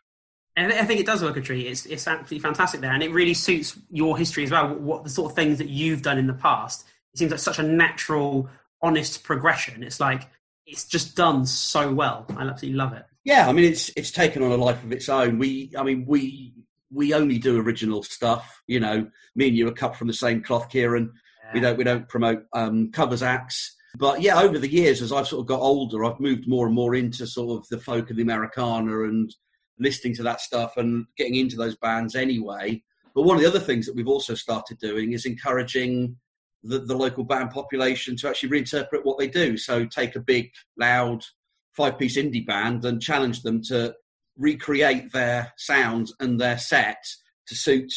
I 0.58 0.84
think 0.84 1.00
it 1.00 1.06
does 1.06 1.24
work 1.24 1.38
a 1.38 1.42
treat. 1.42 1.66
It's 1.66 1.86
it's 1.86 2.08
absolutely 2.08 2.40
fantastic 2.40 2.82
there, 2.82 2.92
and 2.92 3.02
it 3.02 3.12
really 3.12 3.34
suits 3.34 3.78
your 3.90 4.18
history 4.18 4.44
as 4.44 4.52
well. 4.52 4.76
What 4.76 5.04
the 5.04 5.10
sort 5.10 5.32
of 5.32 5.36
things 5.36 5.58
that 5.60 5.70
you've 5.70 6.02
done 6.02 6.18
in 6.18 6.28
the 6.28 6.34
past. 6.34 6.86
It 7.14 7.20
seems 7.20 7.32
like 7.32 7.40
such 7.40 7.60
a 7.60 7.64
natural, 7.64 8.50
honest 8.82 9.24
progression. 9.24 9.84
It's 9.84 10.00
like 10.00 10.28
it's 10.66 10.86
just 10.86 11.16
done 11.16 11.46
so 11.46 11.94
well. 11.94 12.26
I 12.38 12.44
absolutely 12.44 12.78
love 12.78 12.94
it. 12.94 13.06
Yeah, 13.24 13.48
I 13.48 13.54
mean 13.54 13.66
it's 13.66 13.92
it's 13.96 14.12
taken 14.12 14.44
on 14.44 14.52
a 14.52 14.56
life 14.56 14.84
of 14.84 14.92
its 14.92 15.08
own. 15.10 15.38
We, 15.38 15.72
I 15.78 15.84
mean 15.84 16.06
we 16.08 16.54
we 16.92 17.14
only 17.14 17.38
do 17.38 17.60
original 17.60 18.04
stuff. 18.04 18.62
You 18.68 18.82
know, 18.82 19.10
me 19.36 19.48
and 19.48 19.58
you 19.58 19.68
are 19.68 19.74
cut 19.74 19.96
from 19.96 20.08
the 20.08 20.14
same 20.14 20.44
cloth, 20.44 20.70
Kieran. 20.70 21.14
We 21.54 21.60
don't 21.60 21.78
we 21.78 21.84
don't 21.84 22.08
promote 22.08 22.44
um, 22.54 22.92
covers 22.92 23.24
acts. 23.24 23.76
But 23.98 24.22
yeah, 24.22 24.40
over 24.40 24.58
the 24.58 24.72
years, 24.72 25.02
as 25.02 25.12
I've 25.12 25.28
sort 25.28 25.42
of 25.42 25.48
got 25.48 25.60
older, 25.60 26.06
I've 26.06 26.20
moved 26.20 26.48
more 26.48 26.66
and 26.66 26.76
more 26.76 26.96
into 26.96 27.28
sort 27.28 27.60
of 27.60 27.68
the 27.68 27.78
folk 27.78 28.10
of 28.10 28.16
the 28.16 28.22
Americana 28.22 29.04
and 29.04 29.34
listening 29.82 30.16
to 30.16 30.24
that 30.24 30.40
stuff 30.42 30.78
and 30.78 31.06
getting 31.18 31.36
into 31.36 31.58
those 31.58 31.76
bands 31.76 32.16
anyway. 32.16 32.82
But 33.14 33.24
one 33.24 33.36
of 33.36 33.42
the 33.42 33.50
other 33.50 33.60
things 33.60 33.86
that 33.86 33.96
we've 33.96 34.08
also 34.08 34.36
started 34.36 34.78
doing 34.80 35.12
is 35.12 35.26
encouraging 35.26 36.16
the, 36.64 36.80
the 36.80 36.96
local 36.96 37.24
band 37.24 37.52
population 37.52 38.16
to 38.18 38.30
actually 38.30 38.50
reinterpret 38.50 39.04
what 39.04 39.18
they 39.18 39.28
do. 39.28 39.58
So 39.58 39.86
take 39.86 40.16
a 40.16 40.20
big, 40.22 40.52
loud, 40.78 41.26
five 41.74 41.98
piece 42.00 42.18
indie 42.18 42.46
band 42.46 42.86
and 42.86 43.02
challenge 43.02 43.42
them 43.42 43.62
to 43.64 43.96
recreate 44.38 45.12
their 45.12 45.52
sounds 45.58 46.14
and 46.20 46.40
their 46.40 46.58
set 46.58 47.04
to 47.48 47.56
suit 47.56 47.92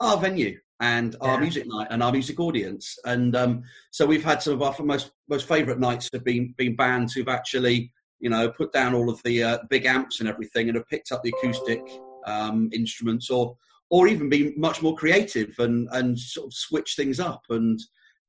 our 0.00 0.16
venue 0.16 0.58
and 0.80 1.16
our 1.20 1.34
Yeah. 1.34 1.40
music 1.40 1.64
night 1.66 1.88
and 1.90 2.02
our 2.02 2.12
music 2.12 2.38
audience. 2.40 2.98
And 3.04 3.34
um, 3.36 3.62
so 3.90 4.04
we've 4.04 4.24
had 4.24 4.42
some 4.42 4.54
of 4.54 4.62
our 4.62 4.74
most 4.84 5.10
most 5.28 5.48
favourite 5.48 5.80
nights 5.80 6.08
have 6.12 6.24
been 6.24 6.54
been 6.56 6.76
bands 6.76 7.12
who've 7.14 7.28
actually 7.28 7.92
you 8.20 8.30
know 8.30 8.50
put 8.50 8.72
down 8.72 8.94
all 8.94 9.10
of 9.10 9.22
the 9.24 9.42
uh, 9.42 9.58
big 9.68 9.84
amps 9.84 10.20
and 10.20 10.28
everything 10.28 10.68
and 10.68 10.76
have 10.76 10.88
picked 10.88 11.12
up 11.12 11.22
the 11.22 11.32
acoustic 11.38 11.82
um, 12.26 12.70
instruments 12.72 13.30
or 13.30 13.56
or 13.90 14.08
even 14.08 14.28
be 14.28 14.52
much 14.56 14.82
more 14.82 14.96
creative 14.96 15.54
and 15.58 15.88
and 15.92 16.18
sort 16.18 16.46
of 16.46 16.54
switch 16.54 16.94
things 16.96 17.20
up 17.20 17.42
and 17.50 17.80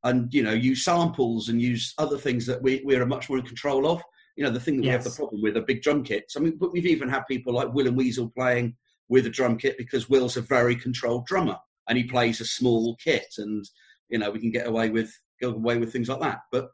and 0.03 0.33
you 0.33 0.43
know 0.43 0.53
use 0.53 0.83
samples 0.83 1.49
and 1.49 1.61
use 1.61 1.93
other 1.97 2.17
things 2.17 2.45
that 2.45 2.61
we 2.61 2.81
we're 2.83 3.05
much 3.05 3.29
more 3.29 3.39
in 3.39 3.45
control 3.45 3.87
of. 3.87 4.01
You 4.35 4.43
know 4.43 4.51
the 4.51 4.59
thing 4.59 4.77
that 4.77 4.83
we 4.83 4.89
have 4.89 5.03
the 5.03 5.09
problem 5.09 5.41
with 5.41 5.57
are 5.57 5.61
big 5.61 5.81
drum 5.81 6.03
kits. 6.03 6.37
I 6.37 6.39
mean, 6.39 6.57
but 6.59 6.71
we've 6.71 6.85
even 6.85 7.09
had 7.09 7.23
people 7.27 7.53
like 7.53 7.73
Will 7.73 7.87
and 7.87 7.97
Weasel 7.97 8.31
playing 8.35 8.75
with 9.09 9.25
a 9.25 9.31
drum 9.31 9.57
kit 9.57 9.77
because 9.77 10.09
Will's 10.09 10.37
a 10.37 10.41
very 10.41 10.75
controlled 10.75 11.25
drummer 11.25 11.57
and 11.87 11.97
he 11.97 12.03
plays 12.03 12.39
a 12.39 12.45
small 12.45 12.95
kit, 13.03 13.33
and 13.37 13.65
you 14.09 14.19
know 14.19 14.29
we 14.29 14.39
can 14.39 14.51
get 14.51 14.67
away 14.67 14.89
with 14.89 15.11
go 15.41 15.49
away 15.49 15.77
with 15.77 15.91
things 15.91 16.09
like 16.09 16.19
that. 16.19 16.41
But 16.51 16.69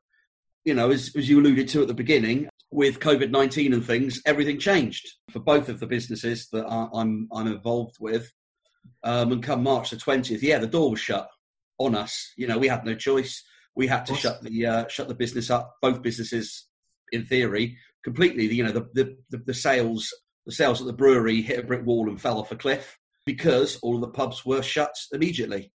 you 0.65 0.73
know, 0.73 0.91
as, 0.91 1.15
as 1.15 1.27
you 1.27 1.39
alluded 1.39 1.67
to 1.69 1.81
at 1.81 1.87
the 1.87 1.93
beginning, 1.93 2.47
with 2.73 2.99
COVID 2.99 3.29
nineteen 3.29 3.73
and 3.73 3.85
things, 3.85 4.21
everything 4.25 4.59
changed 4.59 5.07
for 5.31 5.39
both 5.39 5.69
of 5.69 5.79
the 5.79 5.87
businesses 5.87 6.47
that 6.51 6.65
I'm 6.67 7.27
I'm 7.31 7.47
involved 7.47 7.97
with. 7.99 8.31
Um, 9.03 9.31
and 9.31 9.43
come 9.43 9.63
March 9.63 9.91
the 9.91 9.97
twentieth, 9.97 10.43
yeah, 10.43 10.57
the 10.57 10.67
door 10.67 10.91
was 10.91 10.99
shut 10.99 11.27
on 11.77 11.95
us. 11.95 12.33
You 12.37 12.47
know, 12.47 12.57
we 12.57 12.67
had 12.67 12.85
no 12.85 12.95
choice. 12.95 13.43
We 13.75 13.87
had 13.87 14.05
to 14.07 14.15
shut 14.15 14.43
the 14.43 14.65
uh, 14.65 14.87
shut 14.87 15.07
the 15.07 15.15
business 15.15 15.49
up. 15.49 15.75
Both 15.81 16.01
businesses, 16.01 16.67
in 17.11 17.25
theory, 17.25 17.77
completely. 18.03 18.45
You 18.53 18.63
know, 18.63 18.71
the 18.71 18.87
the, 18.93 19.17
the, 19.29 19.37
the 19.45 19.53
sales 19.53 20.13
the 20.45 20.51
sales 20.51 20.81
at 20.81 20.87
the 20.87 20.93
brewery 20.93 21.41
hit 21.41 21.59
a 21.59 21.63
brick 21.63 21.85
wall 21.85 22.09
and 22.09 22.21
fell 22.21 22.39
off 22.39 22.51
a 22.51 22.55
cliff 22.55 22.97
because 23.25 23.77
all 23.81 23.95
of 23.95 24.01
the 24.01 24.09
pubs 24.09 24.45
were 24.45 24.61
shut 24.61 24.93
immediately. 25.13 25.71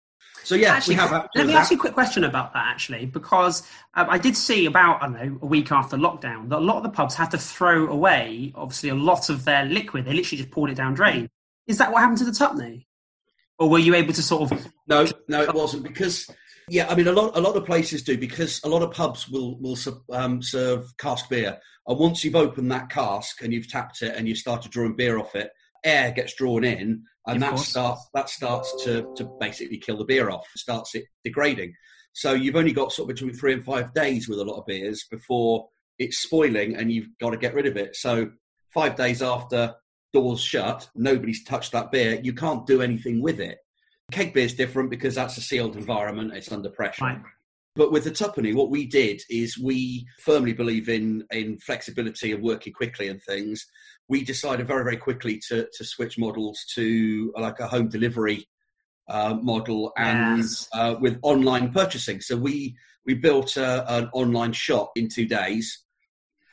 So 0.45 0.55
yeah, 0.55 0.75
Actually, 0.75 0.97
we 0.97 1.01
have. 1.01 1.29
let 1.35 1.47
me 1.47 1.53
that. 1.55 1.61
ask 1.61 1.71
you 1.71 1.77
a 1.77 1.81
quick 1.81 1.95
question 1.95 2.25
about 2.25 2.53
that, 2.53 2.67
actually, 2.67 3.07
because 3.07 3.67
um, 3.95 4.07
I 4.11 4.19
did 4.19 4.37
see 4.37 4.67
about, 4.67 5.03
I 5.03 5.07
don't 5.07 5.15
know, 5.15 5.39
a 5.43 5.47
week 5.47 5.73
after 5.73 5.97
lockdown 5.97 6.51
that 6.51 6.59
a 6.59 6.61
lot 6.61 6.77
of 6.77 6.83
the 6.83 6.91
pubs 6.91 7.15
had 7.15 7.31
to 7.31 7.39
throw 7.39 7.89
away, 7.89 8.53
obviously, 8.55 8.91
a 8.91 8.95
lot 8.95 9.31
of 9.31 9.45
their 9.45 9.65
liquid. 9.65 10.05
They 10.05 10.13
literally 10.13 10.43
just 10.43 10.51
poured 10.51 10.71
it 10.71 10.75
down 10.75 10.95
drain. 10.95 11.31
Is 11.67 11.79
that 11.79 11.91
what 11.91 12.01
happened 12.01 12.19
to 12.19 12.25
the 12.25 12.33
Tuppenny? 12.33 12.87
Or 13.59 13.71
were 13.71 13.79
you 13.79 13.95
able 13.95 14.13
to 14.13 14.23
sort 14.23 14.53
of. 14.53 14.67
No, 14.87 15.07
no, 15.29 15.43
it 15.43 15.55
wasn't 15.55 15.85
because 15.85 16.29
yeah, 16.69 16.89
I 16.89 16.95
mean 16.95 17.09
a 17.09 17.13
lot 17.13 17.37
a 17.37 17.41
lot 17.41 17.57
of 17.57 17.65
places 17.65 18.03
do 18.03 18.17
because 18.17 18.61
a 18.65 18.69
lot 18.69 18.83
of 18.83 18.91
pubs 18.93 19.29
will 19.29 19.59
will 19.61 19.77
um, 20.11 20.43
serve 20.43 20.97
cask 20.99 21.29
beer, 21.29 21.59
and 21.87 21.99
once 21.99 22.25
you've 22.25 22.37
opened 22.37 22.71
that 22.73 22.91
cask 22.91 23.43
and 23.43 23.53
you've 23.53 23.69
tapped 23.69 24.03
it 24.03 24.15
and 24.17 24.27
you've 24.27 24.39
started 24.39 24.73
drawing 24.73 24.97
beer 24.97 25.19
off 25.19 25.35
it, 25.35 25.51
air 25.85 26.11
gets 26.11 26.35
drawn 26.35 26.65
in, 26.65 27.05
and 27.27 27.37
Of 27.37 27.41
that 27.41 27.51
course. 27.51 27.69
starts 27.69 28.09
that 28.15 28.29
starts 28.29 28.85
to 28.85 29.13
to 29.17 29.25
basically 29.41 29.79
kill 29.79 29.97
the 29.99 30.05
beer 30.05 30.31
off, 30.31 30.47
starts 30.57 30.95
it 30.95 31.05
degrading. 31.25 31.75
So 32.13 32.33
you've 32.33 32.57
only 32.57 32.73
got 32.73 32.93
sort 32.93 33.11
of 33.11 33.17
between 33.17 33.35
three 33.35 33.53
and 33.53 33.65
five 33.65 33.93
days 33.95 34.29
with 34.29 34.39
a 34.39 34.45
lot 34.45 34.59
of 34.59 34.67
beers 34.67 35.05
before 35.11 35.69
it's 35.99 36.19
spoiling, 36.19 36.77
and 36.77 36.93
you've 36.93 37.09
got 37.21 37.31
to 37.31 37.37
get 37.37 37.55
rid 37.55 37.67
of 37.67 37.77
it. 37.77 37.97
So 37.97 38.31
five 38.73 38.95
days 38.97 39.23
after 39.23 39.75
doors 40.13 40.41
shut, 40.41 40.89
nobody's 40.95 41.43
touched 41.45 41.73
that 41.73 41.91
beer. 41.91 42.21
You 42.23 42.33
can't 42.33 42.67
do 42.67 42.83
anything 42.83 43.21
with 43.21 43.41
it. 43.41 43.59
Keg 44.13 44.33
beer 44.35 44.45
is 44.45 44.55
different 44.55 44.91
because 44.91 45.15
that's 45.15 45.37
a 45.39 45.41
sealed 45.41 45.77
environment. 45.77 46.33
It's 46.35 46.53
under 46.53 46.69
pressure. 46.71 47.05
Right. 47.05 47.19
But 47.77 47.91
with 47.91 48.05
the 48.05 48.11
Tuppenny, 48.13 48.55
what 48.55 48.71
we 48.71 48.87
did 48.87 49.23
is 49.29 49.59
we 49.59 50.07
firmly 50.21 50.53
believe 50.53 50.89
in 50.89 51.25
in 51.33 51.59
flexibility 51.59 52.33
and 52.33 52.43
working 52.43 52.73
quickly 52.73 53.09
and 53.09 53.21
things. 53.23 53.67
We 54.09 54.23
decided 54.23 54.69
very 54.69 54.85
very 54.85 54.97
quickly 54.97 55.41
to 55.49 55.69
to 55.73 55.85
switch 55.85 56.17
models 56.17 56.65
to 56.77 57.33
like 57.37 57.59
a 57.59 57.67
home 57.67 57.89
delivery 57.89 58.47
uh, 59.09 59.35
model 59.43 59.93
and 59.97 60.39
Yes. 60.39 60.69
uh, 60.73 60.95
with 61.01 61.19
online 61.23 61.73
purchasing. 61.73 62.21
So 62.21 62.37
we 62.37 62.77
we 63.07 63.15
built 63.15 63.57
a, 63.57 63.85
an 63.93 64.09
online 64.13 64.53
shop 64.53 64.93
in 64.95 65.09
two 65.09 65.27
days, 65.27 65.83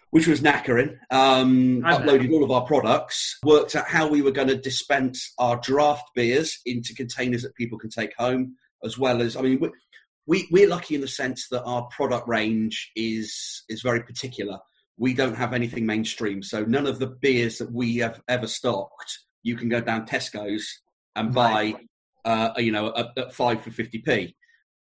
which 0.10 0.28
was 0.28 0.42
knackering. 0.42 0.98
Um, 1.12 1.82
uploaded 1.84 2.32
all 2.34 2.44
of 2.44 2.50
our 2.52 2.66
products, 2.66 3.38
worked 3.46 3.76
out 3.76 3.88
how 3.88 4.08
we 4.08 4.24
were 4.24 4.32
going 4.32 4.48
to 4.50 4.58
dispense 4.58 5.34
our 5.38 5.58
draft 5.62 6.06
beers 6.16 6.60
into 6.66 6.96
containers 6.96 7.44
that 7.44 7.56
people 7.56 7.78
can 7.78 7.92
take 7.92 8.14
home, 8.18 8.56
as 8.84 8.98
well 8.98 9.22
as 9.22 9.36
I 9.36 9.42
mean. 9.42 9.72
We, 10.32 10.48
we, 10.50 10.62
we're 10.62 10.70
lucky 10.70 10.96
in 10.96 11.02
the 11.02 11.10
sense 11.10 11.50
that 11.50 11.62
our 11.64 11.90
product 11.92 12.26
range 12.26 12.90
is 12.96 13.66
is 13.68 13.82
very 13.82 14.02
particular. 14.02 14.60
We 14.98 15.14
don't 15.14 15.36
have 15.36 15.54
anything 15.54 15.86
mainstream, 15.86 16.42
so 16.42 16.64
none 16.64 16.88
of 16.88 17.00
the 17.00 17.08
beers 17.08 17.58
that 17.58 17.70
we 17.70 17.98
have 17.98 18.22
ever 18.30 18.48
stocked, 18.48 19.20
you 19.44 19.58
can 19.58 19.68
go 19.68 19.82
down 19.82 20.08
Tesco's 20.08 20.66
and 21.18 21.34
buy, 21.34 21.76
uh, 22.24 22.52
you 22.56 22.72
know, 22.72 22.96
at, 22.96 23.08
at 23.18 23.34
five 23.34 23.62
for 23.62 23.72
fifty 23.72 24.00
p. 24.00 24.34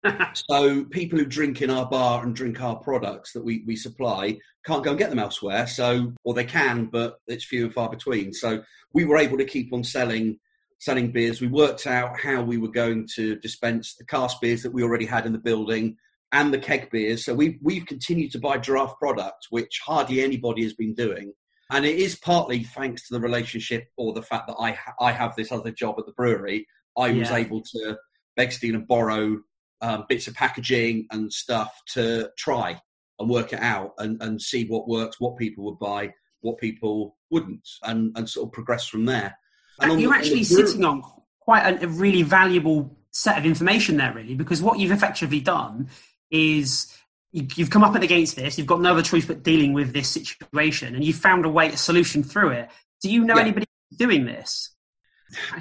So 0.51 0.85
people 0.85 1.19
who 1.19 1.25
drink 1.25 1.63
in 1.63 1.71
our 1.71 1.89
bar 1.89 2.23
and 2.23 2.37
drink 2.37 2.61
our 2.61 2.77
products 2.77 3.33
that 3.33 3.45
we, 3.45 3.65
we 3.67 3.75
supply 3.75 4.39
can't 4.67 4.85
go 4.85 4.91
and 4.91 4.99
get 4.99 5.11
them 5.11 5.19
elsewhere. 5.19 5.67
So, 5.67 6.13
or 6.25 6.35
they 6.35 6.45
can, 6.45 6.87
but 6.87 7.21
it's 7.27 7.45
few 7.45 7.65
and 7.65 7.75
far 7.75 7.89
between. 7.89 8.33
So 8.33 8.63
we 8.93 9.05
were 9.07 9.17
able 9.17 9.39
to 9.39 9.45
keep 9.45 9.73
on 9.73 9.83
selling 9.83 10.39
selling 10.79 11.11
beers. 11.13 11.41
We 11.41 11.49
worked 11.49 11.87
out 11.87 12.19
how 12.19 12.43
we 12.43 12.59
were 12.59 12.71
going 12.71 13.09
to 13.15 13.37
dispense 13.37 13.95
the 13.97 14.05
cask 14.05 14.41
beers 14.41 14.63
that 14.63 14.73
we 14.73 14.83
already 14.83 15.07
had 15.07 15.27
in 15.27 15.33
the 15.33 15.39
building 15.39 15.97
and 16.33 16.53
the 16.53 16.59
keg 16.59 16.91
beers. 16.91 17.25
So 17.25 17.35
we 17.35 17.59
we've 17.63 17.87
continued 17.87 18.33
to 18.33 18.39
buy 18.39 18.59
draft 18.59 18.99
product, 18.99 19.49
which 19.51 19.81
hardly 19.85 20.23
anybody 20.23 20.63
has 20.63 20.75
been 20.75 20.95
doing. 20.95 21.33
And 21.71 21.85
it 21.85 21.97
is 21.97 22.17
partly 22.17 22.65
thanks 22.65 23.09
to 23.09 23.15
the 23.15 23.21
relationship 23.21 23.89
or 23.97 24.15
the 24.15 24.23
fact 24.23 24.47
that 24.47 24.57
I 24.59 24.73
ha- 24.73 24.95
I 25.01 25.13
have 25.13 25.37
this 25.37 25.53
other 25.53 25.71
job 25.71 25.97
at 25.99 26.07
the 26.07 26.13
brewery. 26.13 26.67
I 26.97 27.13
was 27.13 27.31
able 27.31 27.63
to 27.63 27.97
beg, 28.37 28.53
steal, 28.53 28.75
and 28.75 28.89
borrow 28.89 29.39
um, 29.81 30.05
bits 30.09 30.27
of 30.27 30.35
packaging 30.35 31.07
and 31.11 31.33
stuff 31.33 31.81
to 31.95 32.31
try 32.37 32.81
and 33.19 33.29
work 33.29 33.53
it 33.53 33.61
out 33.61 33.93
and, 33.99 34.21
and 34.23 34.41
see 34.41 34.67
what 34.67 34.89
works, 34.89 35.21
what 35.21 35.37
people 35.37 35.65
would 35.65 35.79
buy, 35.79 36.13
what 36.41 36.59
people 36.59 37.17
wouldn't, 37.31 37.69
and, 37.83 38.17
and 38.17 38.29
sort 38.29 38.49
of 38.49 38.53
progress 38.53 38.87
from 38.87 39.05
there. 39.05 39.37
And 39.81 40.01
You're 40.01 40.15
actually 40.15 40.45
sitting 40.45 40.85
on 40.85 41.03
quite 41.41 41.63
a, 41.81 41.85
a 41.85 41.89
really 41.89 42.23
valuable 42.23 42.97
set 43.11 43.39
of 43.39 43.47
information 43.47 43.97
there, 43.97 44.13
really, 44.13 44.35
because 44.35 44.63
what 44.63 44.79
you've 44.79 44.93
effectively 44.93 45.41
done 45.41 45.89
is 46.31 46.95
you, 47.33 47.47
you've 47.57 47.71
come 47.71 47.85
up 47.85 47.95
against 47.95 48.37
this, 48.37 48.59
you've 48.59 48.67
got 48.67 48.81
no 48.81 48.93
other 48.93 49.03
choice 49.03 49.25
but 49.27 49.43
dealing 49.43 49.73
with 49.73 49.93
this 49.93 50.09
situation, 50.09 50.95
and 50.95 51.05
you've 51.05 51.17
found 51.17 51.45
a 51.45 51.49
way, 51.49 51.69
a 51.69 51.77
solution 51.77 52.23
through 52.23 52.51
it. 52.51 52.71
Do 53.03 53.11
you 53.11 53.25
know 53.25 53.35
Yeah. 53.37 53.43
anybody 53.43 53.67
doing 53.97 54.25
this? 54.25 54.75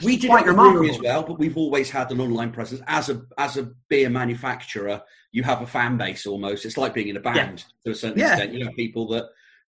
we 0.02 0.16
did 0.18 0.30
quite 0.30 0.46
brewery 0.46 0.58
remarkable. 0.66 0.90
as 0.96 1.02
well, 1.02 1.24
but 1.24 1.38
we've 1.40 1.58
always 1.58 1.90
had 1.90 2.10
an 2.12 2.22
online 2.22 2.52
presence. 2.52 2.82
As 2.88 3.10
a 3.10 3.22
as 3.38 3.58
a 3.58 3.70
beer 3.90 4.10
manufacturer, 4.10 5.02
you 5.34 5.44
have 5.44 5.62
a 5.62 5.68
fan 5.68 5.98
base 5.98 6.26
almost. 6.26 6.66
It's 6.66 6.78
like 6.78 6.94
being 6.94 7.10
in 7.10 7.18
a 7.18 7.20
band 7.20 7.66
to 7.84 7.92
a 7.92 7.96
certain 7.96 8.18
Yeah. 8.18 8.30
extent. 8.32 8.54
You 8.54 8.64
know, 8.64 8.72
people 8.78 9.10
that 9.10 9.26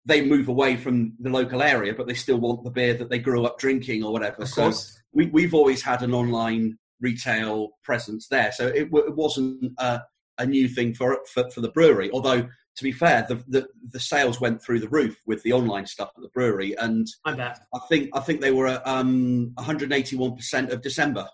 they 0.09 0.25
move 0.25 0.49
away 0.49 0.75
from 0.77 1.13
the 1.21 1.29
local 1.29 1.63
area, 1.63 1.93
but 1.93 2.07
they 2.07 2.15
still 2.15 2.39
want 2.39 2.65
the 2.65 2.71
beer 2.71 2.95
that 2.95 3.11
they 3.11 3.19
grew 3.19 3.45
up 3.45 3.59
drinking 3.59 4.03
or 4.03 4.11
whatever. 4.11 4.43
Of 4.43 4.49
so 4.49 4.63
course. 4.63 5.01
we, 5.13 5.27
we've 5.27 5.53
always 5.53 5.83
had 5.83 6.03
an 6.03 6.15
online 6.15 6.79
retail 7.01 7.73
presence 7.85 8.27
there. 8.29 8.51
So 8.51 8.69
it, 8.69 8.89
it 8.91 9.15
wasn't 9.15 9.75
a, 9.79 10.01
a 10.39 10.47
new 10.47 10.67
thing 10.67 10.95
for, 10.95 11.19
for 11.33 11.51
for 11.51 11.61
the 11.61 11.71
brewery. 11.71 12.11
Although 12.11 12.49
to 12.79 12.85
be 12.85 12.91
fair, 12.91 13.27
the, 13.29 13.43
the 13.49 13.69
the 13.93 14.01
sales 14.01 14.41
went 14.41 14.63
through 14.63 14.81
the 14.81 14.89
roof 14.89 15.21
with 15.27 15.43
the 15.43 15.53
online 15.53 15.85
stuff 15.85 16.11
at 16.17 16.23
the 16.23 16.31
brewery, 16.31 16.75
and 16.79 17.07
I 17.27 17.35
bet. 17.35 17.61
I 17.75 17.81
think 17.91 18.09
I 18.15 18.21
think 18.21 18.41
they 18.41 18.53
were 18.53 18.69
at 18.69 18.87
um, 18.87 19.53
181 19.55 20.37
percent 20.37 20.73
of 20.73 20.81
December 20.81 21.29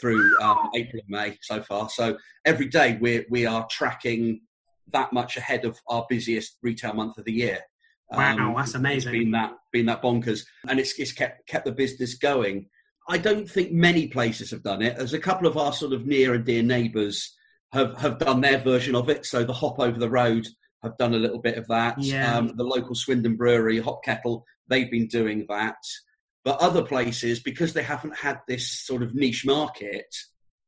through 0.00 0.22
um, 0.40 0.70
April 0.76 1.02
and 1.02 1.08
May 1.08 1.38
so 1.42 1.62
far. 1.62 1.88
So 1.90 2.16
every 2.44 2.66
day 2.66 2.96
we 3.00 3.26
we 3.28 3.44
are 3.44 3.66
tracking 3.68 4.42
that 4.92 5.12
much 5.12 5.36
ahead 5.36 5.64
of 5.64 5.80
our 5.88 6.06
busiest 6.08 6.58
retail 6.62 6.92
month 6.92 7.18
of 7.18 7.24
the 7.24 7.32
year. 7.32 7.58
Wow, 8.12 8.54
that's 8.56 8.74
amazing. 8.74 9.14
It's 9.14 9.22
been 9.24 9.30
that 9.32 9.52
been 9.72 9.86
that 9.86 10.02
bonkers, 10.02 10.44
and 10.68 10.80
it's 10.80 10.98
it's 10.98 11.12
kept 11.12 11.46
kept 11.46 11.64
the 11.64 11.72
business 11.72 12.14
going. 12.14 12.66
I 13.08 13.18
don't 13.18 13.48
think 13.48 13.72
many 13.72 14.08
places 14.08 14.50
have 14.50 14.62
done 14.62 14.82
it. 14.82 14.96
There's 14.96 15.14
a 15.14 15.18
couple 15.18 15.46
of 15.46 15.56
our 15.56 15.72
sort 15.72 15.92
of 15.92 16.06
near 16.06 16.34
and 16.34 16.44
dear 16.44 16.62
neighbours 16.62 17.34
have 17.72 17.96
have 17.98 18.18
done 18.18 18.40
their 18.40 18.58
version 18.58 18.94
of 18.94 19.08
it. 19.08 19.26
So 19.26 19.44
the 19.44 19.52
hop 19.52 19.78
over 19.78 19.98
the 19.98 20.10
road 20.10 20.46
have 20.82 20.96
done 20.96 21.14
a 21.14 21.18
little 21.18 21.40
bit 21.40 21.56
of 21.58 21.66
that. 21.68 22.00
Yeah. 22.00 22.36
Um, 22.36 22.52
the 22.56 22.64
local 22.64 22.94
Swindon 22.94 23.36
brewery, 23.36 23.78
Hop 23.80 24.02
Kettle, 24.04 24.44
they've 24.68 24.90
been 24.90 25.08
doing 25.08 25.46
that. 25.48 25.76
But 26.44 26.58
other 26.60 26.82
places, 26.82 27.40
because 27.40 27.74
they 27.74 27.82
haven't 27.82 28.16
had 28.16 28.40
this 28.48 28.80
sort 28.80 29.02
of 29.02 29.14
niche 29.14 29.44
market, 29.44 30.06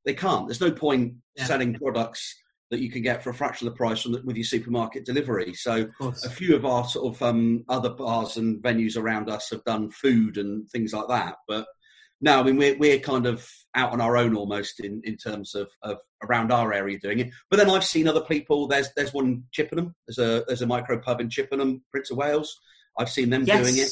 they 0.04 0.12
can't. 0.14 0.46
There's 0.46 0.60
no 0.60 0.70
point 0.70 1.14
Yeah. 1.36 1.46
selling 1.46 1.74
products 1.74 2.34
that 2.72 2.80
you 2.80 2.90
can 2.90 3.02
get 3.02 3.22
for 3.22 3.28
a 3.28 3.34
fraction 3.34 3.68
of 3.68 3.74
the 3.74 3.76
price 3.76 4.00
from 4.00 4.12
the, 4.12 4.22
with 4.24 4.34
your 4.34 4.46
supermarket 4.46 5.04
delivery. 5.04 5.52
So 5.52 5.88
a 6.00 6.30
few 6.30 6.56
of 6.56 6.64
our 6.64 6.88
sort 6.88 7.14
of 7.14 7.22
um, 7.22 7.64
other 7.68 7.90
bars 7.90 8.38
and 8.38 8.62
venues 8.62 8.96
around 8.96 9.28
us 9.28 9.50
have 9.50 9.62
done 9.64 9.90
food 9.90 10.38
and 10.38 10.68
things 10.70 10.94
like 10.94 11.06
that. 11.08 11.36
But 11.46 11.66
no, 12.22 12.40
I 12.40 12.42
mean 12.42 12.56
we're 12.56 12.78
we're 12.78 12.98
kind 12.98 13.26
of 13.26 13.46
out 13.74 13.92
on 13.92 14.00
our 14.00 14.16
own 14.16 14.34
almost 14.34 14.80
in, 14.80 15.02
in 15.04 15.18
terms 15.18 15.54
of, 15.54 15.68
of 15.82 15.98
around 16.22 16.50
our 16.50 16.72
area 16.72 16.98
doing 16.98 17.18
it. 17.18 17.30
But 17.50 17.58
then 17.58 17.68
I've 17.68 17.84
seen 17.84 18.08
other 18.08 18.22
people. 18.22 18.66
There's 18.66 18.88
there's 18.96 19.12
one 19.12 19.26
in 19.26 19.44
Chippenham. 19.52 19.94
There's 20.08 20.18
a 20.18 20.42
there's 20.46 20.62
a 20.62 20.66
micro 20.66 20.98
pub 20.98 21.20
in 21.20 21.28
Chippenham, 21.28 21.82
Prince 21.90 22.10
of 22.10 22.16
Wales. 22.16 22.58
I've 22.98 23.10
seen 23.10 23.28
them 23.28 23.44
Yes. 23.44 23.62
doing 23.62 23.76
it. 23.76 23.90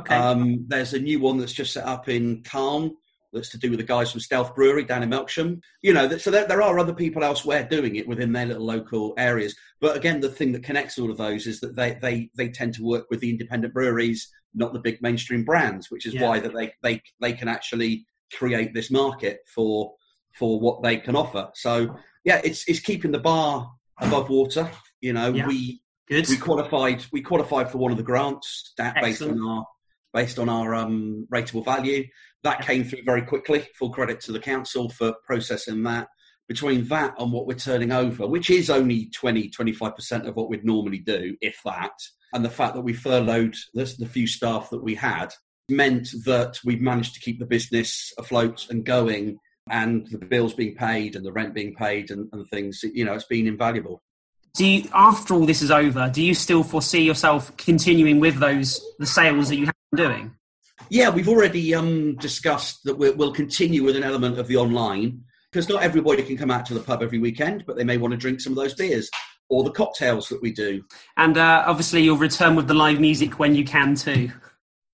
Okay. 0.00 0.14
Um, 0.14 0.64
there's 0.66 0.94
a 0.94 0.98
new 0.98 1.20
one 1.20 1.36
that's 1.36 1.52
just 1.52 1.74
set 1.74 1.84
up 1.84 2.08
in 2.08 2.42
Calne 2.42 2.96
that's 3.32 3.50
to 3.50 3.58
do 3.58 3.70
with 3.70 3.78
the 3.78 3.84
guys 3.84 4.10
from 4.10 4.20
Stealth 4.20 4.54
Brewery 4.54 4.84
down 4.84 5.02
in 5.02 5.10
Melksham. 5.10 5.60
You 5.82 5.92
know, 5.94 6.16
so 6.18 6.30
there, 6.30 6.46
there 6.46 6.62
are 6.62 6.78
other 6.78 6.94
people 6.94 7.22
elsewhere 7.24 7.66
doing 7.68 7.96
it 7.96 8.08
within 8.08 8.32
their 8.32 8.46
little 8.46 8.64
local 8.64 9.14
areas. 9.18 9.54
But 9.80 9.96
again, 9.96 10.20
the 10.20 10.28
thing 10.30 10.52
that 10.52 10.64
connects 10.64 10.98
all 10.98 11.10
of 11.10 11.16
those 11.18 11.46
is 11.46 11.60
that 11.60 11.76
they, 11.76 11.98
they, 12.00 12.30
they 12.36 12.48
tend 12.48 12.74
to 12.74 12.84
work 12.84 13.06
with 13.10 13.20
the 13.20 13.30
independent 13.30 13.74
breweries, 13.74 14.28
not 14.54 14.72
the 14.72 14.78
big 14.80 15.00
mainstream 15.02 15.44
brands, 15.44 15.90
which 15.90 16.06
is 16.06 16.14
Yeah. 16.14 16.28
why 16.28 16.40
that 16.40 16.54
they, 16.54 16.72
they, 16.82 17.02
they 17.20 17.32
can 17.32 17.48
actually 17.48 18.06
create 18.34 18.74
this 18.74 18.90
market 18.90 19.40
for 19.46 19.94
for 20.34 20.60
what 20.60 20.82
they 20.82 20.96
can 20.98 21.16
offer. 21.16 21.48
So 21.54 21.96
yeah, 22.24 22.40
it's 22.44 22.68
it's 22.68 22.80
keeping 22.80 23.10
the 23.10 23.18
bar 23.18 23.68
above 24.00 24.28
water. 24.28 24.70
You 25.00 25.12
know, 25.14 25.32
Yeah. 25.32 25.46
we 25.46 25.80
Good. 26.08 26.28
we 26.28 26.36
qualified 26.36 27.04
we 27.12 27.22
qualified 27.22 27.70
for 27.70 27.78
one 27.78 27.90
of 27.90 27.96
the 27.96 28.04
grants 28.04 28.72
that 28.78 28.94
based 28.96 29.20
Excellent. 29.22 29.40
on 29.40 29.48
our 29.48 29.66
based 30.12 30.38
on 30.38 30.48
our 30.48 30.74
um, 30.74 31.26
rateable 31.32 31.64
value. 31.64 32.06
That 32.42 32.62
came 32.62 32.84
through 32.84 33.02
very 33.04 33.22
quickly. 33.22 33.66
Full 33.78 33.90
credit 33.90 34.20
to 34.22 34.32
the 34.32 34.40
council 34.40 34.88
for 34.90 35.14
processing 35.24 35.82
that. 35.84 36.08
Between 36.48 36.88
that 36.88 37.14
and 37.18 37.30
what 37.30 37.46
we're 37.46 37.58
turning 37.58 37.92
over 37.92 38.26
which 38.26 38.48
is 38.48 38.70
only 38.70 39.10
20 39.10 39.50
25% 39.50 40.26
of 40.26 40.34
what 40.34 40.48
we'd 40.48 40.64
normally 40.64 40.96
do 40.96 41.36
if 41.42 41.60
that 41.66 41.92
and 42.32 42.42
the 42.42 42.48
fact 42.48 42.74
that 42.74 42.80
we 42.80 42.94
furloughed 42.94 43.54
the, 43.74 43.84
the 43.98 44.06
few 44.06 44.26
staff 44.26 44.70
that 44.70 44.82
we 44.82 44.94
had 44.94 45.28
meant 45.68 46.08
that 46.24 46.58
we've 46.64 46.80
managed 46.80 47.14
to 47.14 47.20
keep 47.20 47.38
the 47.38 47.46
business 47.46 48.12
afloat 48.18 48.66
and 48.70 48.84
going 48.84 49.38
and 49.70 50.06
the 50.06 50.18
bills 50.18 50.54
being 50.54 50.74
paid 50.74 51.14
and 51.16 51.24
the 51.24 51.32
rent 51.32 51.54
being 51.54 51.74
paid 51.74 52.10
and, 52.10 52.28
and 52.32 52.48
things 52.48 52.82
you 52.82 53.04
know 53.04 53.14
it's 53.14 53.24
been 53.24 53.46
invaluable. 53.46 54.02
Do 54.54 54.66
you, 54.66 54.88
after 54.94 55.34
all 55.34 55.46
this 55.46 55.62
is 55.62 55.70
over, 55.70 56.10
do 56.12 56.22
you 56.22 56.34
still 56.34 56.64
foresee 56.64 57.02
yourself 57.02 57.54
continuing 57.56 58.18
with 58.18 58.38
those 58.38 58.82
the 58.98 59.06
sales 59.06 59.48
that 59.50 59.56
you 59.56 59.68
doing? 59.94 60.34
Yeah, 60.90 61.10
we've 61.10 61.28
already 61.28 61.74
um, 61.74 62.14
discussed 62.16 62.80
that 62.84 62.96
we'll, 62.96 63.16
we'll 63.16 63.32
continue 63.32 63.82
with 63.84 63.96
an 63.96 64.04
element 64.04 64.38
of 64.38 64.46
the 64.46 64.56
online 64.56 65.22
because 65.50 65.68
not 65.68 65.82
everybody 65.82 66.22
can 66.22 66.36
come 66.36 66.50
out 66.50 66.66
to 66.66 66.74
the 66.74 66.80
pub 66.80 67.02
every 67.02 67.18
weekend, 67.18 67.64
but 67.66 67.76
they 67.76 67.84
may 67.84 67.96
want 67.96 68.12
to 68.12 68.18
drink 68.18 68.40
some 68.40 68.52
of 68.52 68.56
those 68.58 68.74
beers 68.74 69.10
or 69.50 69.64
the 69.64 69.70
cocktails 69.72 70.28
that 70.28 70.40
we 70.42 70.52
do. 70.52 70.82
And 71.16 71.36
uh, 71.36 71.64
obviously, 71.66 72.02
you'll 72.02 72.16
return 72.16 72.54
with 72.54 72.68
the 72.68 72.74
live 72.74 73.00
music 73.00 73.38
when 73.38 73.54
you 73.54 73.64
can 73.64 73.94
too. 73.94 74.30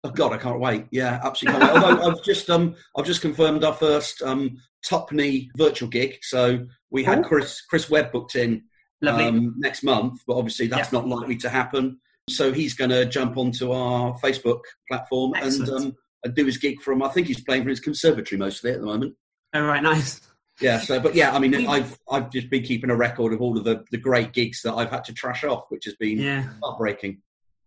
Oh 0.04 0.10
God, 0.10 0.32
I 0.32 0.36
can't 0.38 0.60
wait! 0.60 0.86
Yeah, 0.90 1.18
absolutely 1.24 1.60
can't 1.60 1.74
wait. 1.74 1.82
Although 1.84 2.10
I've 2.12 2.22
just 2.22 2.48
um, 2.50 2.74
I've 2.96 3.06
just 3.06 3.20
confirmed 3.22 3.64
our 3.64 3.72
first 3.72 4.22
um, 4.22 4.58
Tuppenny 4.86 5.48
virtual 5.56 5.88
gig. 5.88 6.18
So 6.22 6.66
we 6.90 7.04
had 7.04 7.20
Oh. 7.20 7.22
Chris 7.22 7.60
Chris 7.62 7.88
Webb 7.90 8.12
booked 8.12 8.36
in 8.36 8.62
Lovely. 9.02 9.24
um, 9.24 9.54
next 9.58 9.82
month, 9.82 10.20
but 10.26 10.36
obviously 10.36 10.66
that's 10.66 10.92
not 10.92 11.08
likely 11.08 11.36
to 11.38 11.48
happen. 11.48 11.98
So 12.28 12.52
he's 12.52 12.74
going 12.74 12.90
to 12.90 13.04
jump 13.04 13.36
onto 13.36 13.72
our 13.72 14.14
Facebook 14.18 14.60
platform 14.88 15.34
and 15.34 15.68
um, 15.68 15.96
and 16.24 16.34
do 16.34 16.46
his 16.46 16.56
gig 16.56 16.80
from. 16.80 17.02
I 17.02 17.08
think 17.08 17.26
he's 17.26 17.42
playing 17.42 17.62
from 17.62 17.70
his 17.70 17.80
conservatory 17.80 18.38
mostly 18.38 18.72
at 18.72 18.80
the 18.80 18.86
moment. 18.86 19.14
All 19.54 19.62
right, 19.62 19.82
nice. 19.82 20.20
Yeah. 20.60 20.78
So, 20.80 21.00
but 21.00 21.14
yeah, 21.14 21.34
I 21.34 21.38
mean, 21.38 21.68
I've 21.68 21.98
I've 22.10 22.30
just 22.30 22.48
been 22.48 22.62
keeping 22.62 22.90
a 22.90 22.96
record 22.96 23.32
of 23.34 23.42
all 23.42 23.58
of 23.58 23.64
the, 23.64 23.84
the 23.90 23.98
great 23.98 24.32
gigs 24.32 24.62
that 24.62 24.74
I've 24.74 24.90
had 24.90 25.04
to 25.04 25.12
trash 25.12 25.44
off, 25.44 25.64
which 25.68 25.84
has 25.84 25.94
been 25.96 26.18
Yeah, 26.18 26.48
heartbreaking. 26.62 27.20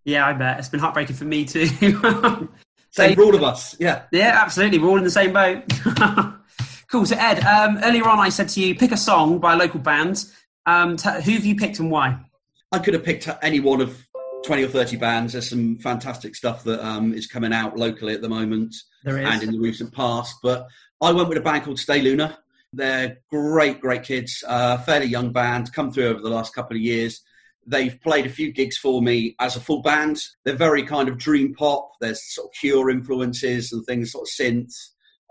yeah, 0.06 0.26
I 0.26 0.34
bet 0.34 0.58
it's 0.58 0.70
been 0.70 0.80
heartbreaking 0.80 1.16
for 1.16 1.26
me 1.26 1.46
too. 1.46 1.68
Same 2.92 3.16
for 3.16 3.24
all 3.24 3.36
of 3.36 3.44
us. 3.44 3.76
Yeah. 3.80 4.04
yeah, 4.12 4.40
absolutely. 4.42 4.80
We're 4.80 4.90
all 4.90 4.98
in 4.98 5.04
the 5.04 5.12
same 5.12 5.34
boat. 5.34 5.64
cool. 6.90 7.06
So, 7.06 7.16
Ed, 7.16 7.44
um, 7.44 7.78
earlier 7.84 8.08
on, 8.08 8.18
I 8.18 8.30
said 8.30 8.50
to 8.50 8.62
you, 8.62 8.74
pick 8.74 8.92
a 8.92 8.98
song 8.98 9.38
by 9.40 9.54
a 9.54 9.56
local 9.56 9.80
band. 9.80 10.26
Um, 10.66 10.96
t- 10.98 11.10
who 11.22 11.32
have 11.34 11.46
you 11.46 11.56
picked 11.56 11.80
and 11.80 11.92
why? 11.92 12.18
I 12.72 12.80
could 12.80 12.94
have 12.96 13.04
picked 13.04 13.30
any 13.44 13.60
one 13.60 13.82
of 13.82 14.07
20 14.46 14.64
or 14.64 14.70
30 14.70 14.98
bands. 14.98 15.34
There's 15.34 15.50
some 15.50 15.78
fantastic 15.78 16.36
stuff 16.36 16.64
that 16.64 16.86
um, 16.86 17.14
is 17.14 17.28
coming 17.28 17.54
out 17.54 17.78
locally 17.78 18.14
at 18.14 18.22
the 18.22 18.30
moment 18.30 18.76
There 19.04 19.18
and 19.18 19.44
in 19.44 19.52
the 19.52 19.60
recent 19.60 19.94
past. 19.94 20.38
But 20.42 20.68
I 21.02 21.12
went 21.12 21.30
with 21.30 21.38
a 21.38 21.42
band 21.42 21.64
called 21.64 21.80
Stay 21.80 22.02
Luna. 22.02 22.40
They're 22.74 23.18
great, 23.30 23.80
great 23.80 24.04
kids, 24.04 24.44
uh, 24.48 24.78
fairly 24.80 25.06
young 25.08 25.32
band, 25.32 25.74
come 25.74 25.92
through 25.92 26.08
over 26.08 26.22
the 26.22 26.30
last 26.30 26.54
couple 26.54 26.76
of 26.76 26.82
years. 26.82 27.22
They've 27.66 28.00
played 28.02 28.26
a 28.26 28.30
few 28.30 28.52
gigs 28.52 28.78
for 28.78 29.02
me 29.02 29.36
as 29.40 29.56
a 29.56 29.60
full 29.60 29.82
band. 29.82 30.22
They're 30.46 30.56
very 30.56 30.84
kind 30.84 31.10
of 31.10 31.18
dream 31.18 31.54
pop. 31.54 31.92
There's 32.00 32.24
sort 32.34 32.48
of 32.48 32.54
Cure 32.54 32.90
influences 32.90 33.72
and 33.72 33.86
things, 33.86 34.12
sort 34.12 34.28
of 34.28 34.30
synth, 34.30 34.74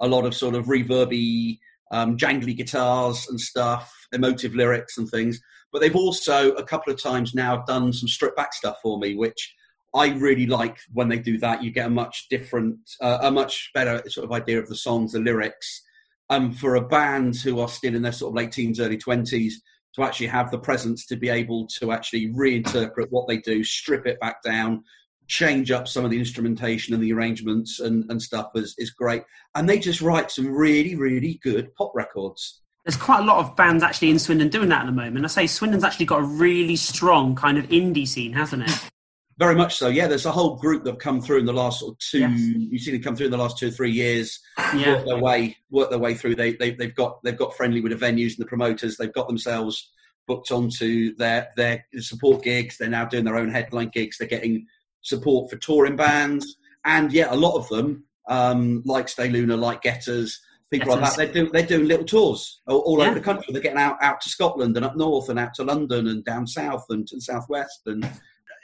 a 0.01 0.07
lot 0.07 0.27
of 0.27 0.35
sort 0.35 0.55
of 0.55 0.67
reverby, 0.67 1.59
um, 1.91 2.17
jangly 2.17 2.57
guitars 2.57 3.27
and 3.29 3.41
stuff, 3.41 3.93
emotive 4.13 4.55
lyrics 4.55 4.99
and 4.99 5.09
things. 5.09 5.41
But 5.77 5.83
they've 5.83 5.95
also 5.95 6.53
a 6.53 6.65
couple 6.65 6.91
of 6.91 7.03
times 7.03 7.35
now 7.35 7.63
done 7.67 7.93
some 7.93 8.09
stripped 8.09 8.35
back 8.35 8.55
stuff 8.55 8.79
for 8.83 8.99
me, 8.99 9.15
which 9.15 9.55
I 9.95 10.09
really 10.15 10.47
like 10.47 10.79
when 10.95 11.11
they 11.11 11.19
do 11.19 11.37
that. 11.41 11.63
You 11.63 11.71
get 11.71 11.89
a 11.89 11.91
much 11.91 12.31
different, 12.31 12.79
uh, 13.03 13.19
a 13.21 13.31
much 13.31 13.73
better 13.75 14.03
sort 14.09 14.25
of 14.25 14.33
idea 14.33 14.59
of 14.59 14.69
the 14.69 14.75
songs, 14.75 15.13
the 15.13 15.21
lyrics. 15.21 15.83
Um, 16.31 16.51
for 16.51 16.77
a 16.77 16.89
band 16.89 17.37
who 17.37 17.61
are 17.61 17.69
still 17.69 17.95
in 17.95 18.01
their 18.01 18.13
sort 18.13 18.31
of 18.31 18.37
late 18.37 18.53
teens, 18.53 18.81
early 18.81 18.97
twenties, 18.97 19.61
to 19.97 20.03
actually 20.03 20.29
have 20.29 20.51
the 20.51 20.59
presence 20.59 21.05
to 21.09 21.17
be 21.17 21.29
able 21.29 21.67
to 21.79 21.93
actually 21.93 22.33
reinterpret 22.33 23.09
what 23.11 23.29
they 23.29 23.37
do, 23.37 23.63
strip 23.63 24.07
it 24.07 24.19
back 24.19 24.43
down, 24.43 24.83
change 25.27 25.71
up 25.71 25.87
some 25.87 26.07
of 26.07 26.11
the 26.11 26.19
instrumentation 26.19 26.95
and 26.95 27.03
the 27.03 27.13
arrangements 27.13 27.81
and, 27.81 28.11
and 28.11 28.23
stuff 28.23 28.49
is, 28.55 28.75
is 28.79 28.93
great. 28.93 29.25
And 29.55 29.69
they 29.69 29.79
just 29.79 30.01
write 30.01 30.31
some 30.31 30.51
really, 30.51 30.97
really 30.97 31.39
good 31.43 31.75
pop 31.75 31.93
records. 31.95 32.63
There's 32.87 32.97
quite 32.97 33.19
a 33.19 33.25
lot 33.25 33.39
of 33.39 33.57
bands 33.57 33.83
actually 33.83 34.11
in 34.11 34.19
Swindon 34.21 34.49
doing 34.49 34.69
that 34.69 34.83
at 34.83 34.87
the 34.87 34.93
moment. 34.93 35.25
I 35.25 35.29
say 35.29 35.49
Swindon's 35.49 35.83
actually 35.83 36.07
got 36.07 36.21
a 36.21 36.23
really 36.23 36.77
strong 36.77 37.35
kind 37.35 37.59
of 37.59 37.69
indie 37.69 38.07
scene, 38.07 38.33
hasn't 38.33 38.63
it? 38.63 38.71
Very 39.39 39.57
much 39.57 39.75
so. 39.75 39.89
Yeah, 39.89 40.07
there's 40.07 40.25
a 40.25 40.31
whole 40.31 40.55
group 40.55 40.85
that 40.85 40.93
have 40.93 41.01
come 41.01 41.21
through 41.21 41.41
in 41.41 41.47
the 41.47 41.53
last 41.53 41.81
sort 41.81 41.95
of 41.95 41.99
two. 41.99 42.21
Yes. 42.21 42.41
You've 42.41 42.81
seen 42.81 42.95
them 42.95 43.03
come 43.03 43.17
through 43.17 43.27
in 43.27 43.33
the 43.33 43.39
last 43.39 43.59
two 43.59 43.69
or 43.69 43.71
three 43.73 43.91
years. 43.91 44.39
Yeah. 44.75 44.95
Work 44.95 45.07
their 45.07 45.19
way, 45.19 45.57
work 45.69 45.91
their 45.91 45.99
way 45.99 46.15
through. 46.15 46.37
They, 46.37 46.55
they 46.55 46.71
they've 46.71 46.95
got 46.95 47.23
they've 47.25 47.37
got 47.37 47.57
friendly 47.57 47.81
with 47.81 47.91
the 47.91 47.99
venues 47.99 48.37
and 48.37 48.39
the 48.39 48.47
promoters. 48.47 48.97
They've 48.97 49.13
got 49.13 49.27
themselves 49.27 49.91
booked 50.29 50.53
onto 50.53 51.15
their 51.17 51.49
their 51.57 51.85
support 51.99 52.45
gigs. 52.45 52.79
They're 52.79 52.89
now 52.89 53.05
doing 53.05 53.25
their 53.25 53.37
own 53.37 53.51
headline 53.51 53.91
gigs. 53.93 54.17
They're 54.17 54.29
getting 54.29 54.65
support 55.03 55.51
for 55.51 55.57
touring 55.57 55.97
bands, 55.97 56.57
and 56.85 57.13
yeah, 57.13 57.27
a 57.29 57.37
lot 57.37 57.57
of 57.57 57.69
them, 57.69 58.05
um, 58.29 58.83
like 58.87 59.09
Stay 59.09 59.29
Luna, 59.29 59.57
like 59.57 59.83
Getters, 59.83 60.41
people 60.71 60.97
like 60.97 61.01
that. 61.01 61.17
They're 61.17 61.33
doing 61.33 61.53
they're 61.53 61.67
doing 61.67 61.87
little 61.87 62.05
tours 62.07 62.61
all, 62.67 62.81
all 62.81 62.99
Yeah. 62.99 63.07
over 63.07 63.15
the 63.15 63.25
country. 63.25 63.53
They're 63.53 63.63
getting 63.63 63.79
out 63.79 63.97
out 64.03 64.21
to 64.23 64.29
Scotland 64.29 64.77
and 64.77 64.85
up 64.85 64.97
north 64.97 65.29
and 65.29 65.39
out 65.39 65.55
to 65.55 65.65
London 65.65 66.09
and 66.09 66.25
down 66.25 66.47
south 66.47 66.87
and 66.91 67.07
to 67.09 67.17
the 67.17 67.21
southwest 67.21 67.83
and 67.87 68.09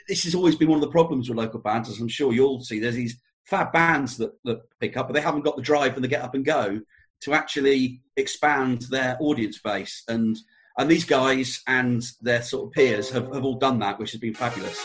this 0.07 0.23
has 0.23 0.35
always 0.35 0.55
been 0.55 0.69
one 0.69 0.77
of 0.77 0.81
the 0.81 0.91
problems 0.91 1.29
with 1.29 1.37
local 1.37 1.59
bands, 1.59 1.89
as 1.89 1.99
I'm 1.99 2.07
sure 2.07 2.33
you'll 2.33 2.61
see. 2.61 2.79
There's 2.79 2.95
these 2.95 3.17
fab 3.45 3.71
bands 3.71 4.17
that, 4.17 4.31
that 4.43 4.61
pick 4.79 4.97
up, 4.97 5.07
but 5.07 5.13
they 5.13 5.21
haven't 5.21 5.43
got 5.45 5.55
the 5.55 5.61
drive 5.61 5.95
and 5.95 6.03
the 6.03 6.07
get 6.07 6.21
up 6.21 6.35
and 6.35 6.45
go 6.45 6.81
to 7.21 7.33
actually 7.33 8.01
expand 8.17 8.83
their 8.89 9.17
audience 9.19 9.59
base. 9.59 10.03
And 10.07 10.37
and 10.77 10.89
these 10.89 11.05
guys 11.05 11.61
and 11.67 12.03
their 12.19 12.41
sort 12.41 12.67
of 12.67 12.73
peers 12.73 13.11
have, 13.11 13.31
have 13.33 13.45
all 13.45 13.59
done 13.59 13.79
that, 13.79 13.99
which 13.99 14.11
has 14.11 14.19
been 14.19 14.33
fabulous. 14.33 14.79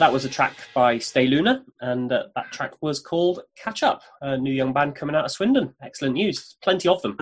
That 0.00 0.14
was 0.14 0.24
a 0.24 0.30
track 0.30 0.56
by 0.72 0.96
Stay 0.96 1.26
Luna, 1.26 1.62
and 1.82 2.10
uh, 2.10 2.28
that 2.34 2.50
track 2.52 2.72
was 2.80 3.00
called 3.00 3.40
Catch 3.54 3.82
Up, 3.82 4.00
a 4.22 4.38
new 4.38 4.50
young 4.50 4.72
band 4.72 4.94
coming 4.94 5.14
out 5.14 5.26
of 5.26 5.30
Swindon. 5.30 5.74
Excellent 5.82 6.14
news. 6.14 6.56
Plenty 6.62 6.88
of 6.88 7.02
them. 7.02 7.18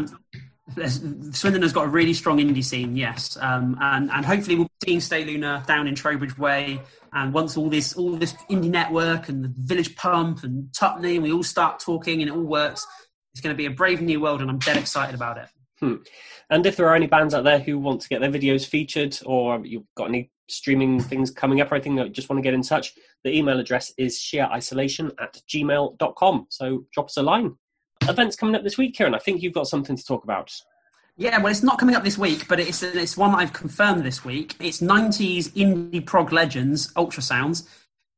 Swindon 1.32 1.62
has 1.62 1.72
got 1.72 1.86
a 1.86 1.88
really 1.88 2.14
strong 2.14 2.38
indie 2.38 2.62
scene, 2.62 2.96
yes, 2.96 3.36
um, 3.40 3.76
and 3.80 4.12
and 4.12 4.24
hopefully 4.24 4.54
we'll 4.54 4.66
be 4.66 4.86
seeing 4.86 5.00
Stay 5.00 5.24
Luna 5.24 5.64
down 5.66 5.88
in 5.88 5.96
Trowbridge 5.96 6.38
Way. 6.38 6.80
And 7.12 7.34
once 7.34 7.56
all 7.56 7.68
this 7.68 7.96
all 7.96 8.12
this 8.12 8.34
indie 8.48 8.70
network 8.70 9.28
and 9.28 9.44
the 9.44 9.52
Village 9.56 9.96
Pump 9.96 10.44
and 10.44 10.72
Tuppenny, 10.72 11.16
and 11.16 11.24
we 11.24 11.32
all 11.32 11.42
start 11.42 11.80
talking 11.80 12.22
and 12.22 12.30
it 12.30 12.32
all 12.32 12.44
works, 12.44 12.86
it's 13.32 13.40
going 13.40 13.52
to 13.52 13.58
be 13.58 13.66
a 13.66 13.70
brave 13.70 14.00
new 14.00 14.20
world, 14.20 14.40
and 14.40 14.48
I'm 14.48 14.60
dead 14.60 14.76
excited 14.76 15.16
about 15.16 15.38
it. 15.38 15.48
And 16.48 16.64
if 16.64 16.76
there 16.76 16.86
are 16.86 16.94
any 16.94 17.08
bands 17.08 17.34
out 17.34 17.42
there 17.42 17.58
who 17.58 17.76
want 17.76 18.02
to 18.02 18.08
get 18.08 18.20
their 18.20 18.30
videos 18.30 18.64
featured, 18.64 19.18
or 19.26 19.66
you've 19.66 19.82
got 19.96 20.10
any 20.10 20.30
streaming 20.48 21.00
things 21.00 21.30
coming 21.30 21.60
up 21.60 21.70
or 21.70 21.76
anything 21.76 21.96
that 21.96 22.12
just 22.12 22.28
want 22.28 22.38
to 22.38 22.42
get 22.42 22.54
in 22.54 22.62
touch, 22.62 22.94
the 23.24 23.36
email 23.36 23.58
address 23.58 23.92
is 23.96 24.18
sheerisolation 24.18 25.12
at 25.20 25.40
gmail.com. 25.48 26.46
So 26.50 26.84
drop 26.92 27.06
us 27.06 27.16
a 27.16 27.22
line. 27.22 27.56
Events 28.08 28.36
coming 28.36 28.54
up 28.54 28.62
this 28.62 28.78
week, 28.78 28.94
Kieran. 28.94 29.14
I 29.14 29.18
think 29.18 29.42
you've 29.42 29.52
got 29.52 29.66
something 29.66 29.96
to 29.96 30.04
talk 30.04 30.24
about. 30.24 30.52
Yeah, 31.16 31.38
well, 31.38 31.50
it's 31.50 31.64
not 31.64 31.78
coming 31.78 31.96
up 31.96 32.04
this 32.04 32.16
week, 32.16 32.46
but 32.46 32.60
it's 32.60 32.82
it's 32.82 33.16
one 33.16 33.32
that 33.32 33.38
I've 33.38 33.52
confirmed 33.52 34.04
this 34.04 34.24
week. 34.24 34.54
It's 34.60 34.80
90s 34.80 35.48
indie 35.50 36.04
prog 36.04 36.32
legends, 36.32 36.92
Ultrasounds, 36.94 37.68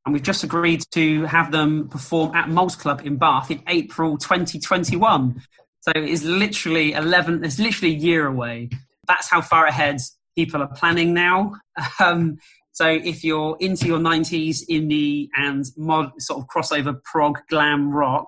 and 0.04 0.12
we've 0.12 0.22
just 0.22 0.44
agreed 0.44 0.82
to 0.92 1.24
have 1.24 1.50
them 1.50 1.88
perform 1.88 2.34
at 2.34 2.50
Moles 2.50 2.76
Club 2.76 3.00
in 3.06 3.16
Bath 3.16 3.50
in 3.50 3.62
April 3.68 4.18
2021. 4.18 5.42
So 5.80 5.92
it's 5.94 6.24
literally 6.24 6.92
11. 6.92 7.42
It's 7.42 7.58
literally 7.58 7.94
a 7.94 7.98
year 7.98 8.26
away. 8.26 8.68
That's 9.08 9.30
how 9.30 9.40
far 9.40 9.64
ahead 9.64 10.02
people 10.36 10.62
are 10.62 10.68
planning 10.68 11.14
now. 11.14 11.54
Um, 11.98 12.38
so 12.72 12.86
if 12.88 13.24
you're 13.24 13.56
into 13.60 13.86
your 13.86 13.98
90s 13.98 14.62
indie 14.70 15.28
and 15.36 15.64
mod 15.76 16.12
sort 16.18 16.40
of 16.40 16.46
crossover 16.46 17.02
prog 17.04 17.38
glam 17.48 17.90
rock, 17.90 18.26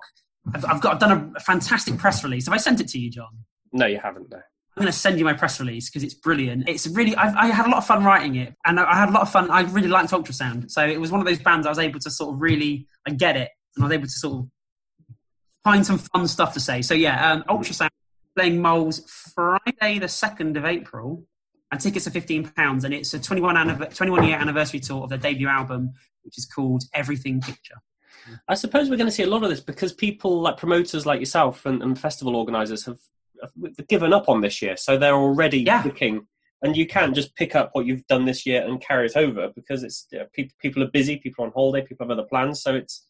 I've, 0.53 0.65
I've 0.65 0.81
got 0.81 0.93
I've 0.93 0.99
done 0.99 1.33
a 1.35 1.39
fantastic 1.39 1.97
press 1.97 2.23
release. 2.23 2.45
Have 2.45 2.53
I 2.53 2.57
sent 2.57 2.81
it 2.81 2.87
to 2.89 2.99
you, 2.99 3.09
John? 3.09 3.29
No, 3.71 3.85
you 3.85 3.99
haven't, 3.99 4.29
no. 4.29 4.37
I'm 4.37 4.81
going 4.81 4.91
to 4.91 4.97
send 4.97 5.19
you 5.19 5.25
my 5.25 5.33
press 5.33 5.59
release 5.59 5.89
because 5.89 6.03
it's 6.03 6.15
brilliant. 6.15 6.67
It's 6.67 6.87
really, 6.87 7.15
I've, 7.15 7.35
I 7.35 7.47
had 7.47 7.67
a 7.67 7.69
lot 7.69 7.77
of 7.77 7.85
fun 7.85 8.03
writing 8.03 8.35
it, 8.35 8.55
and 8.65 8.79
I 8.79 8.91
I 8.91 8.95
had 8.95 9.09
a 9.09 9.11
lot 9.11 9.21
of 9.21 9.31
fun. 9.31 9.51
I 9.51 9.61
really 9.61 9.87
liked 9.87 10.11
Ultrasound, 10.11 10.71
so 10.71 10.83
it 10.85 10.99
was 10.99 11.11
one 11.11 11.21
of 11.21 11.27
those 11.27 11.39
bands 11.39 11.67
I 11.67 11.69
was 11.69 11.79
able 11.79 11.99
to 11.99 12.09
sort 12.09 12.33
of 12.33 12.41
really, 12.41 12.87
I 13.07 13.11
get 13.11 13.37
it, 13.37 13.49
and 13.75 13.83
I 13.83 13.87
was 13.87 13.93
able 13.93 14.05
to 14.05 14.11
sort 14.11 14.33
of 14.39 14.49
find 15.63 15.85
some 15.85 15.99
fun 15.99 16.27
stuff 16.27 16.53
to 16.55 16.59
say. 16.59 16.81
So 16.81 16.95
yeah, 16.95 17.31
um, 17.31 17.43
Ultrasound 17.43 17.89
playing 18.35 18.61
Moles 18.61 18.99
Friday 19.35 19.99
the 19.99 20.07
second 20.07 20.57
of 20.57 20.65
April, 20.65 21.23
and 21.73 21.81
tickets 21.81 22.07
are 22.07 22.11
fifteen 22.11 22.47
pounds, 22.47 22.85
and 22.85 22.93
it's 22.93 23.13
a 23.13 23.19
21 23.19 23.55
anniv- 23.55 23.95
21 23.95 24.23
year 24.27 24.37
anniversary 24.37 24.79
tour 24.79 25.03
of 25.03 25.09
their 25.09 25.17
debut 25.17 25.47
album, 25.47 25.91
which 26.23 26.37
is 26.37 26.45
called 26.45 26.83
Everything 26.93 27.41
Picture. 27.41 27.75
I 28.47 28.55
suppose 28.55 28.89
we're 28.89 28.95
going 28.97 29.07
to 29.09 29.11
see 29.11 29.23
a 29.23 29.27
lot 29.27 29.43
of 29.43 29.49
this 29.49 29.59
because 29.59 29.91
people 29.91 30.39
like 30.41 30.55
promoters 30.57 31.05
like 31.05 31.19
yourself 31.19 31.65
and, 31.65 31.83
and 31.83 31.99
festival 31.99 32.35
organisers 32.37 32.85
have, 32.85 32.99
have 33.41 33.87
given 33.89 34.13
up 34.13 34.29
on 34.29 34.39
this 34.41 34.61
year, 34.61 34.77
so 34.77 34.97
they're 34.97 35.15
already 35.15 35.59
Yeah. 35.59 35.81
looking. 35.83 36.27
And 36.61 36.77
you 36.77 36.87
can't 36.87 37.13
just 37.13 37.35
pick 37.35 37.55
up 37.57 37.71
what 37.73 37.85
you've 37.85 38.07
done 38.07 38.23
this 38.23 38.45
year 38.45 38.63
and 38.65 38.79
carry 38.79 39.07
it 39.07 39.17
over 39.17 39.49
because 39.53 39.83
it's 39.83 40.07
you 40.13 40.19
know, 40.19 40.25
people 40.31 40.55
people 40.61 40.81
are 40.81 40.87
busy, 40.91 41.17
people 41.17 41.43
are 41.43 41.47
on 41.47 41.53
holiday, 41.53 41.85
people 41.85 42.05
have 42.07 42.17
other 42.17 42.27
plans, 42.27 42.61
so 42.61 42.73
it's. 42.75 43.05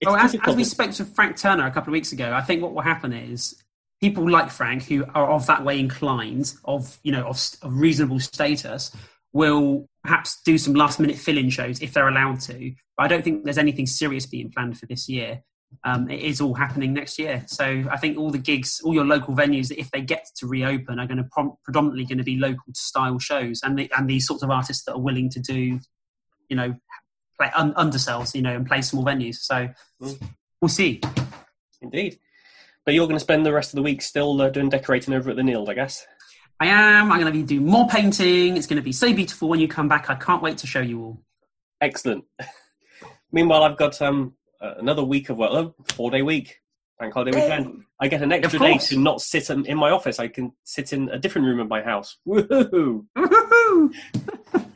it's 0.00 0.10
Oh, 0.10 0.14
as, 0.14 0.36
as 0.46 0.56
we 0.56 0.64
spoke 0.64 0.90
to 0.92 1.04
Frank 1.06 1.36
Turner 1.38 1.64
a 1.66 1.70
couple 1.70 1.90
of 1.90 1.92
weeks 1.92 2.12
ago, 2.12 2.34
I 2.34 2.42
think 2.42 2.60
what 2.62 2.74
will 2.74 2.82
happen 2.82 3.12
is 3.14 3.62
people 4.02 4.28
like 4.28 4.50
Frank, 4.50 4.82
who 4.82 5.04
are 5.14 5.30
of 5.30 5.46
that 5.46 5.64
way 5.64 5.78
inclined, 5.78 6.52
of 6.64 6.98
you 7.04 7.12
know, 7.12 7.24
of, 7.24 7.40
of 7.62 7.74
reasonable 7.74 8.18
status, 8.20 8.94
will 9.32 9.88
perhaps 10.02 10.42
do 10.44 10.58
some 10.58 10.74
last 10.74 10.98
minute 11.00 11.16
fill-in 11.16 11.48
shows 11.48 11.80
if 11.80 11.94
they're 11.94 12.08
allowed 12.08 12.40
to. 12.40 12.74
But 12.96 13.04
I 13.04 13.08
don't 13.08 13.22
think 13.22 13.44
there's 13.44 13.58
anything 13.58 13.86
serious 13.86 14.26
being 14.26 14.50
planned 14.50 14.76
for 14.78 14.86
this 14.86 15.08
year. 15.08 15.42
Um, 15.84 16.10
it 16.10 16.20
is 16.20 16.40
all 16.42 16.52
happening 16.52 16.92
next 16.92 17.18
year, 17.18 17.44
so 17.46 17.64
I 17.90 17.96
think 17.96 18.18
all 18.18 18.30
the 18.30 18.36
gigs, 18.36 18.80
all 18.84 18.92
your 18.92 19.06
local 19.06 19.34
venues, 19.34 19.70
if 19.70 19.90
they 19.90 20.02
get 20.02 20.26
to 20.36 20.46
reopen, 20.46 20.98
are 20.98 21.06
going 21.06 21.16
to 21.16 21.28
prom- 21.32 21.56
predominantly 21.64 22.04
going 22.04 22.18
to 22.18 22.24
be 22.24 22.36
local 22.36 22.74
style 22.74 23.18
shows, 23.18 23.60
and 23.62 23.78
the, 23.78 23.90
and 23.96 24.10
these 24.10 24.26
sorts 24.26 24.42
of 24.42 24.50
artists 24.50 24.84
that 24.84 24.92
are 24.92 25.00
willing 25.00 25.30
to 25.30 25.40
do, 25.40 25.80
you 26.50 26.56
know, 26.56 26.74
play 27.38 27.50
un- 27.56 27.72
undersells, 27.74 28.34
you 28.34 28.42
know, 28.42 28.54
and 28.54 28.66
play 28.66 28.82
small 28.82 29.02
venues. 29.04 29.36
So 29.36 29.68
Mm. 30.02 30.22
we'll 30.60 30.68
see. 30.68 31.00
Indeed. 31.80 32.18
But 32.84 32.94
you're 32.94 33.06
going 33.06 33.16
to 33.16 33.20
spend 33.20 33.46
the 33.46 33.52
rest 33.52 33.72
of 33.72 33.76
the 33.76 33.82
week 33.82 34.02
still 34.02 34.40
uh, 34.42 34.50
doing 34.50 34.68
decorating 34.68 35.14
over 35.14 35.30
at 35.30 35.36
the 35.36 35.42
Neeld, 35.42 35.68
I 35.68 35.74
guess. 35.74 36.04
I 36.58 36.66
am. 36.66 37.12
I'm 37.12 37.20
going 37.20 37.32
to 37.32 37.38
be 37.38 37.44
doing 37.44 37.66
more 37.66 37.86
painting. 37.88 38.56
It's 38.56 38.66
going 38.66 38.76
to 38.76 38.82
be 38.82 38.92
so 38.92 39.12
beautiful 39.12 39.48
when 39.48 39.60
you 39.60 39.68
come 39.68 39.88
back. 39.88 40.10
I 40.10 40.14
can't 40.14 40.42
wait 40.42 40.58
to 40.58 40.66
show 40.66 40.80
you 40.80 41.00
all. 41.00 41.22
Excellent. 41.80 42.24
Meanwhile, 43.32 43.62
I've 43.62 43.76
got 43.76 44.00
um, 44.02 44.34
uh, 44.60 44.74
another 44.78 45.02
week 45.04 45.28
of 45.30 45.38
work, 45.38 45.74
a 45.88 45.92
four 45.94 46.10
day 46.10 46.22
week, 46.22 46.60
bank 46.98 47.14
holiday 47.14 47.40
weekend. 47.40 47.84
I 48.00 48.08
get 48.08 48.22
an 48.22 48.32
extra 48.32 48.58
day 48.58 48.78
to 48.78 48.98
not 48.98 49.20
sit 49.20 49.48
in, 49.50 49.64
in 49.66 49.76
my 49.78 49.90
office. 49.90 50.18
I 50.18 50.28
can 50.28 50.52
sit 50.64 50.92
in 50.92 51.08
a 51.08 51.18
different 51.18 51.46
room 51.46 51.60
of 51.60 51.68
my 51.68 51.82
house. 51.82 52.18
Woohoo! 52.26 53.06
Woohoo! 53.16 53.92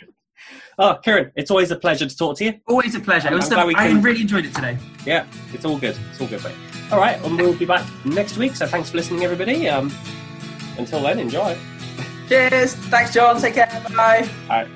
Oh, 0.79 0.95
Kieran, 1.03 1.33
it's 1.37 1.51
always 1.51 1.71
a 1.71 1.77
pleasure 1.77 2.07
to 2.07 2.15
talk 2.15 2.37
to 2.37 2.45
you. 2.45 2.61
Always 2.69 2.95
a 2.95 3.01
pleasure. 3.01 3.29
It 3.29 3.35
was 3.35 3.47
I'm 3.51 3.55
glad 3.55 3.67
we 3.67 3.75
I 3.77 3.89
can- 3.89 4.03
really 4.03 4.21
enjoyed 4.21 4.45
it 4.45 4.55
today. 4.55 4.77
Yeah, 5.07 5.25
it's 5.55 5.65
all 5.65 5.79
good. 5.79 5.97
It's 6.11 6.21
all 6.21 6.27
good, 6.27 6.45
mate. 6.45 6.55
All 6.93 6.99
right, 6.99 7.23
and 7.25 7.37
we'll 7.37 7.57
be 7.57 7.65
back 7.67 7.85
next 8.05 8.37
week. 8.37 8.55
So 8.55 8.67
thanks 8.67 8.91
for 8.91 8.97
listening, 8.97 9.25
everybody. 9.25 9.69
Um, 9.69 9.93
until 10.79 11.03
then, 11.03 11.19
enjoy. 11.19 11.57
Cheers. 12.29 12.75
Thanks, 12.75 13.13
John. 13.15 13.41
Take 13.41 13.55
care. 13.55 13.85
Bye. 13.97 14.29
All 14.49 14.57
right. 14.57 14.69